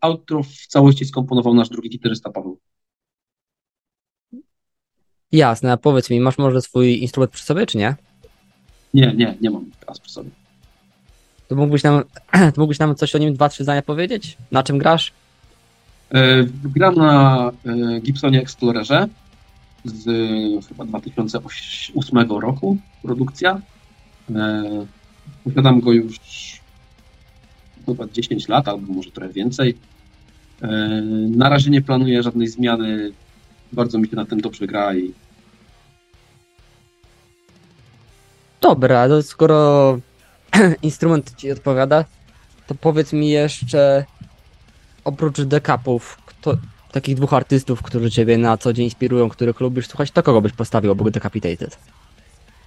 outro 0.00 0.42
w 0.42 0.66
całości 0.66 1.04
skomponował 1.04 1.54
nasz 1.54 1.68
drugi 1.68 1.90
gitarzysta 1.90 2.30
Paweł. 2.30 2.58
Jasne, 5.32 5.72
a 5.72 5.76
powiedz 5.76 6.10
mi, 6.10 6.20
masz 6.20 6.38
może 6.38 6.62
swój 6.62 7.02
instrument 7.02 7.32
przy 7.32 7.44
sobie, 7.44 7.66
czy 7.66 7.78
nie? 7.78 7.96
Nie, 8.94 9.14
nie, 9.14 9.34
nie 9.40 9.50
mam 9.50 9.70
teraz 9.80 10.00
przy 10.00 10.12
sobie. 10.12 10.30
To 11.48 11.56
mógłbyś 11.56 11.82
nam, 11.82 12.02
to 12.54 12.60
mógłbyś 12.60 12.78
nam 12.78 12.94
coś 12.94 13.14
o 13.14 13.18
nim, 13.18 13.34
dwa, 13.34 13.48
trzy 13.48 13.64
zdania 13.64 13.82
powiedzieć? 13.82 14.36
Na 14.50 14.62
czym 14.62 14.78
grasz? 14.78 15.12
E, 16.14 16.44
gram 16.64 16.94
na 16.94 17.50
e, 17.66 18.00
Gibsonie 18.00 18.40
Explorerze 18.40 19.08
z 19.84 20.08
e, 20.08 20.68
chyba 20.68 20.84
2008 20.84 22.30
roku 22.30 22.76
produkcja. 23.02 23.60
Posiadam 25.44 25.80
go 25.80 25.92
już 25.92 26.16
chyba 27.86 28.06
10 28.06 28.48
lat, 28.48 28.68
albo 28.68 28.92
może 28.92 29.10
trochę 29.10 29.32
więcej. 29.32 29.74
Na 31.28 31.48
razie 31.48 31.70
nie 31.70 31.82
planuję 31.82 32.22
żadnej 32.22 32.48
zmiany 32.48 33.12
bardzo 33.72 33.98
mi 33.98 34.08
się 34.08 34.16
na 34.16 34.24
tym 34.24 34.40
dobrze 34.40 34.66
gra 34.66 34.94
i 34.94 35.12
Dobra, 38.62 39.08
to 39.08 39.22
skoro 39.22 39.98
instrument 40.82 41.34
ci 41.36 41.52
odpowiada, 41.52 42.04
to 42.66 42.74
powiedz 42.74 43.12
mi 43.12 43.28
jeszcze 43.28 44.04
oprócz 45.04 45.40
dekapów, 45.40 46.18
kto, 46.26 46.56
takich 46.92 47.16
dwóch 47.16 47.34
artystów, 47.34 47.82
którzy 47.82 48.10
ciebie 48.10 48.38
na 48.38 48.56
co 48.56 48.72
dzień 48.72 48.84
inspirują, 48.84 49.28
których 49.28 49.60
lubisz 49.60 49.88
słuchać, 49.88 50.10
to 50.10 50.22
kogo 50.22 50.40
byś 50.40 50.52
postawił 50.52 50.92
obok 50.92 51.10
Decapitated? 51.10 51.78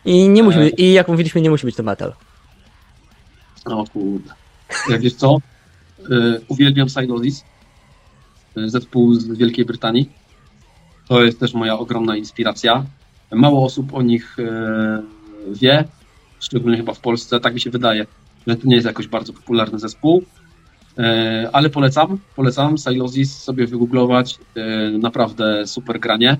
I 0.05 0.29
nie 0.29 0.43
musi 0.43 0.57
być, 0.57 0.73
i 0.77 0.93
jak 0.93 1.07
mówiliśmy, 1.07 1.41
nie 1.41 1.49
musi 1.49 1.65
być 1.65 1.75
to 1.75 1.83
metal. 1.83 2.13
O 3.65 3.83
kurde. 3.93 4.33
Jak 4.89 5.01
wiesz 5.01 5.13
co? 5.13 5.37
Yy, 6.09 6.41
uwielbiam 6.47 6.89
Synosis, 6.89 7.43
y, 8.57 8.69
zespół 8.69 9.13
z 9.13 9.37
Wielkiej 9.37 9.65
Brytanii. 9.65 10.09
To 11.07 11.23
jest 11.23 11.39
też 11.39 11.53
moja 11.53 11.79
ogromna 11.79 12.17
inspiracja. 12.17 12.85
Mało 13.31 13.65
osób 13.65 13.93
o 13.93 14.01
nich 14.01 14.39
e, 14.39 15.03
wie, 15.51 15.83
szczególnie 16.39 16.77
chyba 16.77 16.93
w 16.93 16.99
Polsce. 16.99 17.39
Tak 17.39 17.53
mi 17.53 17.61
się 17.61 17.69
wydaje, 17.69 18.05
że 18.47 18.55
to 18.55 18.67
nie 18.67 18.75
jest 18.75 18.87
jakoś 18.87 19.07
bardzo 19.07 19.33
popularny 19.33 19.79
zespół. 19.79 20.23
E, 20.97 21.49
ale 21.53 21.69
polecam, 21.69 22.19
polecam 22.35 22.77
Silosis 22.77 23.37
sobie 23.37 23.67
wygooglować. 23.67 24.39
E, 24.55 24.91
naprawdę 24.91 25.67
super 25.67 25.99
granie. 25.99 26.37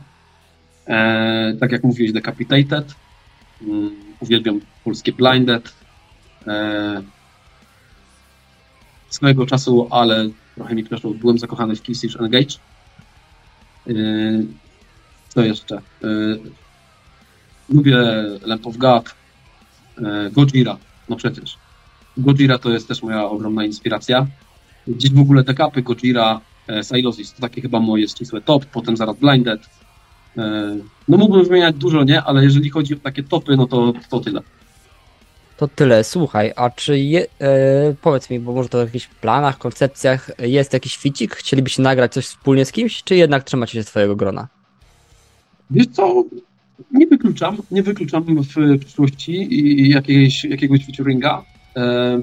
Tak 1.59 1.71
jak 1.71 1.83
mówiłeś, 1.83 2.11
Decapitated. 2.11 2.95
Mm, 3.61 3.95
uwielbiam 4.19 4.61
polskie 4.83 5.13
Blinded. 5.13 5.73
E, 6.47 7.01
swojego 9.09 9.45
czasu, 9.45 9.87
ale 9.91 10.29
trochę 10.55 10.75
mi 10.75 10.83
przeszło, 10.83 11.13
byłem 11.13 11.37
zakochany 11.39 11.75
w 11.75 11.81
Killswitch 11.81 12.21
Engage. 12.21 12.55
E, 13.87 13.93
co 15.29 15.41
jeszcze? 15.41 15.81
Lubię 17.69 17.97
Lamp 18.45 18.67
of 18.67 18.77
God, 18.77 19.15
e, 19.97 20.29
Gojira, 20.31 20.77
no 21.09 21.15
przecież. 21.15 21.57
Gojira 22.17 22.57
to 22.57 22.69
jest 22.69 22.87
też 22.87 23.03
moja 23.03 23.25
ogromna 23.25 23.65
inspiracja. 23.65 24.27
Gdzieś 24.87 25.11
w 25.11 25.19
ogóle 25.19 25.43
dekapy 25.43 25.81
Gojira, 25.81 26.41
e, 26.69 26.83
Silosis, 26.83 27.33
to 27.33 27.41
takie 27.41 27.61
chyba 27.61 27.79
moje 27.79 28.07
ścisłe 28.07 28.41
top, 28.41 28.65
potem 28.65 28.97
zaraz 28.97 29.17
Blinded. 29.17 29.61
E, 30.37 30.75
no 31.07 31.17
mógłbym 31.17 31.45
wymieniać 31.45 31.75
dużo, 31.75 32.03
nie? 32.03 32.23
Ale 32.23 32.43
jeżeli 32.43 32.69
chodzi 32.69 32.93
o 32.93 32.97
takie 32.97 33.23
topy, 33.23 33.57
no 33.57 33.67
to, 33.67 33.93
to 34.09 34.19
tyle. 34.19 34.41
To 35.57 35.67
tyle. 35.67 36.03
Słuchaj, 36.03 36.53
a 36.55 36.69
czy 36.69 36.99
je, 36.99 37.25
e, 37.41 37.95
powiedz 38.01 38.29
mi, 38.29 38.39
bo 38.39 38.53
może 38.53 38.69
to 38.69 38.77
w 38.77 38.85
jakichś 38.85 39.07
planach, 39.07 39.57
koncepcjach 39.57 40.31
jest 40.39 40.73
jakiś 40.73 40.97
ficik? 40.97 41.35
Chcielibyście 41.35 41.81
nagrać 41.81 42.13
coś 42.13 42.25
wspólnie 42.25 42.65
z 42.65 42.71
kimś, 42.71 43.03
czy 43.03 43.15
jednak 43.15 43.43
trzymacie 43.43 43.73
się 43.73 43.83
swojego 43.83 44.15
grona? 44.15 44.47
Wiesz 45.71 45.87
co, 45.87 46.23
nie 46.91 47.07
wykluczam, 47.07 47.57
nie 47.71 47.83
wykluczam 47.83 48.23
w 48.23 48.79
przyszłości 48.79 49.47
jakiegoś, 49.89 50.43
jakiegoś 50.43 50.85
featuringa. 50.85 51.45
E, 51.77 52.21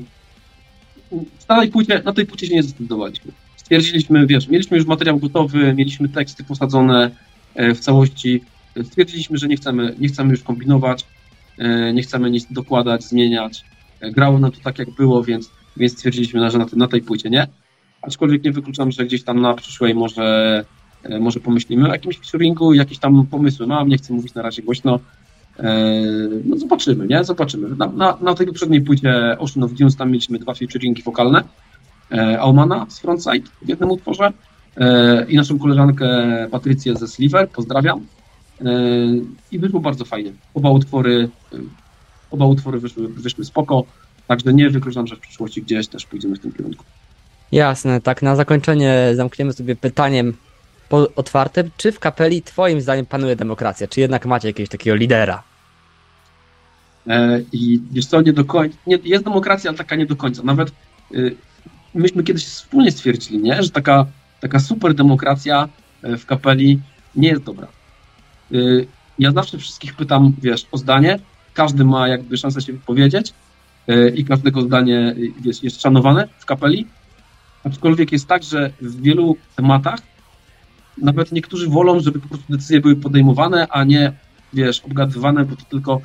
na 1.49 1.61
tej, 1.61 1.69
płycie, 1.71 2.03
na 2.05 2.13
tej 2.13 2.27
płycie 2.27 2.47
się 2.47 2.55
nie 2.55 2.63
zdecydowaliśmy. 2.63 3.33
Stwierdziliśmy, 3.57 4.27
wiesz, 4.27 4.49
mieliśmy 4.49 4.77
już 4.77 4.87
materiał 4.87 5.19
gotowy, 5.19 5.75
mieliśmy 5.75 6.09
teksty 6.09 6.45
posadzone 6.45 7.11
e, 7.55 7.75
w 7.75 7.81
całości. 7.81 8.41
Stwierdziliśmy, 8.85 9.39
że 9.39 9.49
nie 9.49 9.57
chcemy, 9.57 9.95
nie 9.99 10.09
chcemy 10.09 10.31
już 10.31 10.43
kombinować, 10.43 11.07
e, 11.59 11.93
nie 11.93 12.03
chcemy 12.03 12.31
nic 12.31 12.47
dokładać, 12.53 13.05
zmieniać. 13.05 13.65
Grało 14.01 14.39
nam 14.39 14.53
to 14.53 14.61
tak, 14.61 14.79
jak 14.79 14.91
było, 14.91 15.25
więc, 15.25 15.51
więc 15.77 15.93
stwierdziliśmy, 15.93 16.51
że 16.51 16.59
na, 16.59 16.67
na 16.77 16.89
tej 16.89 17.03
płycie 17.03 17.31
nie. 17.31 17.47
Aczkolwiek 18.03 18.45
nie 18.45 18.53
wykluczam, 18.53 18.93
że 18.93 19.05
gdzieś 19.05 19.25
tam 19.25 19.41
na 19.41 19.55
przyszłej 19.55 19.95
może 19.95 20.65
E, 20.65 20.82
może 21.21 21.41
pomyślimy 21.41 21.89
o 21.89 21.93
jakimś 21.93 22.19
featuringu, 22.19 22.75
jakieś 22.75 22.99
tam 22.99 23.27
pomysły 23.27 23.67
mam, 23.67 23.89
nie 23.89 23.99
chcę 23.99 24.15
mówić 24.15 24.35
na 24.35 24.43
razie 24.43 24.63
głośno. 24.63 25.01
E, 25.59 25.93
no 26.45 26.57
zobaczymy, 26.57 27.07
nie? 27.07 27.25
Zobaczymy. 27.25 27.77
Na, 27.77 27.87
na, 27.87 28.19
na 28.21 28.35
tej 28.35 28.47
poprzedniej 28.47 28.81
płycie 28.81 29.39
Ocean 29.39 29.65
of 29.65 29.73
Dunes 29.73 29.97
tam 29.97 30.09
mieliśmy 30.09 30.39
dwa 30.39 30.55
featuringi 30.55 31.03
wokalne. 31.03 31.45
E, 32.13 32.41
Aumana 32.41 32.87
z 32.89 32.99
Frontside 32.99 33.49
w 33.63 33.69
jednym 33.69 33.91
utworze 33.91 34.33
i 35.29 35.37
naszą 35.37 35.59
koleżankę 35.59 36.07
Patrycję 36.51 36.97
ze 36.97 37.09
Sliver, 37.09 37.49
pozdrawiam. 37.49 38.07
I 39.53 39.59
wyszło 39.59 39.81
bardzo 39.81 40.05
fajnie. 40.05 40.33
Oba 40.55 40.71
utwory, 40.71 41.29
oba 42.31 42.47
utwory 42.47 42.81
wyszły, 42.81 43.09
wyszły 43.09 43.45
spoko, 43.45 43.85
także 44.29 44.55
nie 44.55 44.71
wykluczam, 44.71 45.07
że 45.07 45.17
w 45.17 45.21
przyszłości 45.21 45.63
gdzieś 45.63 45.89
też 45.89 46.07
pójdziemy 46.07 46.37
w 46.37 46.39
tym 46.39 46.53
kierunku. 46.53 46.85
Jasne, 47.53 48.01
tak 48.01 48.23
na 48.23 48.37
zakończenie 48.37 49.13
zamkniemy 49.15 49.53
sobie 49.53 49.77
pytaniem, 49.77 50.35
otwartym, 50.97 51.71
czy 51.77 51.93
w 51.93 51.99
kapeli 51.99 52.43
twoim 52.43 52.81
zdaniem 52.81 53.07
panuje 53.07 53.37
demokracja? 53.37 53.89
Czy 53.89 54.01
jednak 54.01 54.27
macie 54.27 54.49
jakiegoś 54.49 54.69
takiego 54.69 54.97
lidera? 54.97 55.43
E, 57.07 57.41
I 57.53 57.81
wiesz 57.91 58.07
co, 58.07 58.21
nie 58.21 58.33
do 58.33 58.45
końca, 58.45 58.77
jest 59.05 59.25
demokracja, 59.25 59.71
ale 59.71 59.79
taka 59.79 59.97
nie 59.97 60.07
do 60.07 60.17
końca. 60.17 60.43
Nawet 60.43 60.73
y, 61.15 61.37
myśmy 61.95 62.23
kiedyś 62.23 62.45
wspólnie 62.45 62.91
stwierdzili, 62.91 63.39
nie, 63.39 63.63
że 63.63 63.71
taka, 63.71 64.07
taka 64.41 64.61
super 64.61 64.95
demokracja 64.95 65.69
e, 66.03 66.17
w 66.17 66.27
kapeli 66.27 66.81
nie 67.17 67.29
jest 67.29 67.43
dobra. 67.43 67.69
Y, 68.53 68.87
ja 69.19 69.33
zawsze 69.33 69.59
wszystkich 69.59 69.97
pytam, 69.97 70.33
wiesz, 70.43 70.67
o 70.73 70.79
zdanie, 70.79 71.19
każdy 71.55 71.85
ma 71.85 72.09
jakby 72.09 72.37
szansę 72.37 72.61
się 72.61 72.73
wypowiedzieć 72.73 73.33
y, 73.89 74.13
i 74.17 74.25
każdego 74.25 74.63
zdanie 74.63 75.15
wiesz, 75.41 75.63
jest 75.63 75.83
szanowane 75.83 76.29
w 76.39 76.47
kapeli, 76.47 76.87
aczkolwiek 77.65 78.13
jest 78.13 78.27
tak, 78.27 78.43
że 78.43 78.71
w 78.81 79.03
wielu 79.03 79.37
tematach 79.57 80.01
nawet 80.99 81.33
niektórzy 81.33 81.69
wolą, 81.69 82.01
żeby 82.01 82.21
po 82.21 82.29
prostu 82.29 82.53
decyzje 82.53 82.81
były 82.81 82.97
podejmowane, 82.97 83.69
a 83.69 83.85
nie, 83.85 84.13
wiesz, 84.53 84.81
obgadywane, 84.81 85.45
bo 85.45 85.57
to 85.57 85.63
tylko 85.71 86.01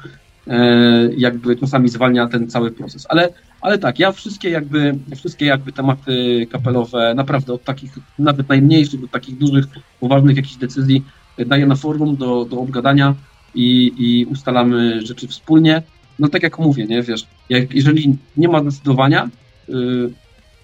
e, 0.47 1.10
jakby 1.17 1.56
czasami 1.56 1.89
zwalnia 1.89 2.28
ten 2.28 2.50
cały 2.50 2.71
proces. 2.71 3.06
Ale, 3.10 3.30
ale 3.62 3.78
tak, 3.78 4.00
ja 4.00 4.12
wszystkie 4.12 4.50
jakby, 4.50 4.97
wszystkie 5.15 5.45
jakby 5.45 5.71
tematy 5.71 6.47
kapelowe, 6.52 7.13
naprawdę 7.15 7.54
od 7.54 7.63
takich 7.63 7.91
nawet 8.19 8.50
najmniejszych 8.50 9.02
do 9.02 9.08
takich 9.08 9.38
dużych, 9.38 9.65
poważnych 10.00 10.38
jakichś 10.38 10.56
decyzji 10.56 11.04
daję 11.45 11.65
na 11.65 11.76
forum 11.76 12.15
do, 12.15 12.45
do 12.45 12.60
obgadania 12.60 13.15
i, 13.56 13.93
i 13.97 14.26
ustalamy 14.26 15.06
rzeczy 15.06 15.28
wspólnie. 15.28 15.84
No 16.19 16.28
tak 16.28 16.43
jak 16.43 16.60
mówię, 16.60 16.86
nie, 16.86 17.02
wiesz, 17.04 17.28
jak, 17.50 17.73
jeżeli 17.73 18.17
nie 18.38 18.47
ma 18.47 18.62
zdecydowania 18.62 19.30
y, 19.69 19.73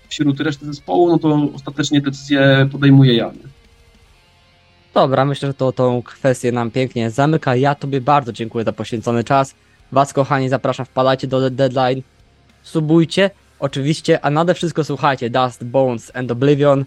wśród 0.09 0.39
reszty 0.39 0.65
zespołu, 0.65 1.09
no 1.09 1.19
to 1.19 1.49
ostatecznie 1.53 2.01
decyzję 2.01 2.69
podejmuję 2.71 3.13
ja. 3.13 3.25
Nie? 3.27 3.52
Dobra, 4.93 5.25
myślę, 5.25 5.49
że 5.49 5.53
to 5.53 5.71
tą 5.71 6.01
kwestię 6.01 6.51
nam 6.51 6.71
pięknie 6.71 7.09
zamyka. 7.09 7.55
Ja 7.55 7.75
Tobie 7.75 8.01
bardzo 8.01 8.33
dziękuję 8.33 8.65
za 8.65 8.73
poświęcony 8.73 9.23
czas. 9.23 9.55
Was, 9.91 10.13
kochani, 10.13 10.49
zapraszam, 10.49 10.85
wpadajcie 10.85 11.27
do 11.27 11.49
Deadline, 11.49 12.01
subujcie, 12.63 13.29
oczywiście, 13.59 14.25
a 14.25 14.29
nade 14.29 14.53
wszystko 14.53 14.83
słuchajcie 14.83 15.29
Dust, 15.29 15.63
Bones 15.63 16.11
and 16.15 16.31
Oblivion. 16.31 16.85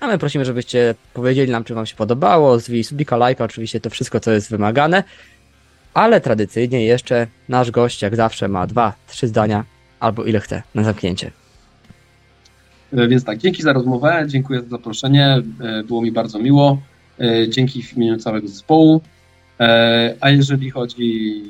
A 0.00 0.06
my 0.06 0.18
prosimy, 0.18 0.44
żebyście 0.44 0.94
powiedzieli 1.14 1.52
nam, 1.52 1.64
czy 1.64 1.74
Wam 1.74 1.86
się 1.86 1.96
podobało, 1.96 2.58
zwij 2.58 2.84
subika, 2.84 3.16
lajka, 3.16 3.44
oczywiście 3.44 3.80
to 3.80 3.90
wszystko, 3.90 4.20
co 4.20 4.30
jest 4.30 4.50
wymagane. 4.50 5.04
Ale 5.94 6.20
tradycyjnie 6.20 6.84
jeszcze 6.84 7.26
nasz 7.48 7.70
gość, 7.70 8.02
jak 8.02 8.16
zawsze, 8.16 8.48
ma 8.48 8.66
dwa, 8.66 8.92
trzy 9.06 9.28
zdania, 9.28 9.64
albo 10.00 10.24
ile 10.24 10.40
chce 10.40 10.62
na 10.74 10.84
zamknięcie. 10.84 11.30
E, 12.92 13.08
więc 13.08 13.24
tak, 13.24 13.38
dzięki 13.38 13.62
za 13.62 13.72
rozmowę, 13.72 14.24
dziękuję 14.26 14.60
za 14.60 14.68
zaproszenie, 14.68 15.42
e, 15.60 15.84
było 15.84 16.02
mi 16.02 16.12
bardzo 16.12 16.38
miło. 16.38 16.78
E, 17.20 17.48
dzięki 17.48 17.82
w 17.82 17.96
imieniu 17.96 18.16
całego 18.16 18.48
zespołu. 18.48 19.00
E, 19.60 20.14
a 20.20 20.30
jeżeli 20.30 20.70
chodzi 20.70 21.42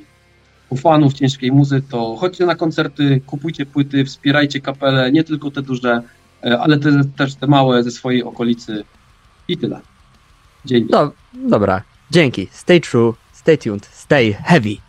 o 0.70 0.76
fanów 0.76 1.14
ciężkiej 1.14 1.52
muzy, 1.52 1.82
to 1.90 2.16
chodźcie 2.16 2.46
na 2.46 2.54
koncerty, 2.54 3.20
kupujcie 3.26 3.66
płyty, 3.66 4.04
wspierajcie 4.04 4.60
kapele, 4.60 5.12
nie 5.12 5.24
tylko 5.24 5.50
te 5.50 5.62
duże, 5.62 6.02
e, 6.44 6.58
ale 6.60 6.78
te, 6.78 7.04
też 7.16 7.34
te 7.34 7.46
małe 7.46 7.82
ze 7.82 7.90
swojej 7.90 8.22
okolicy 8.24 8.84
i 9.48 9.56
tyle. 9.56 9.80
Dzięki. 10.64 10.88
No, 10.92 11.12
dobra, 11.34 11.82
dzięki. 12.10 12.48
Stay 12.50 12.80
true, 12.80 13.14
stay 13.32 13.58
tuned, 13.58 13.86
stay 13.86 14.32
heavy. 14.32 14.87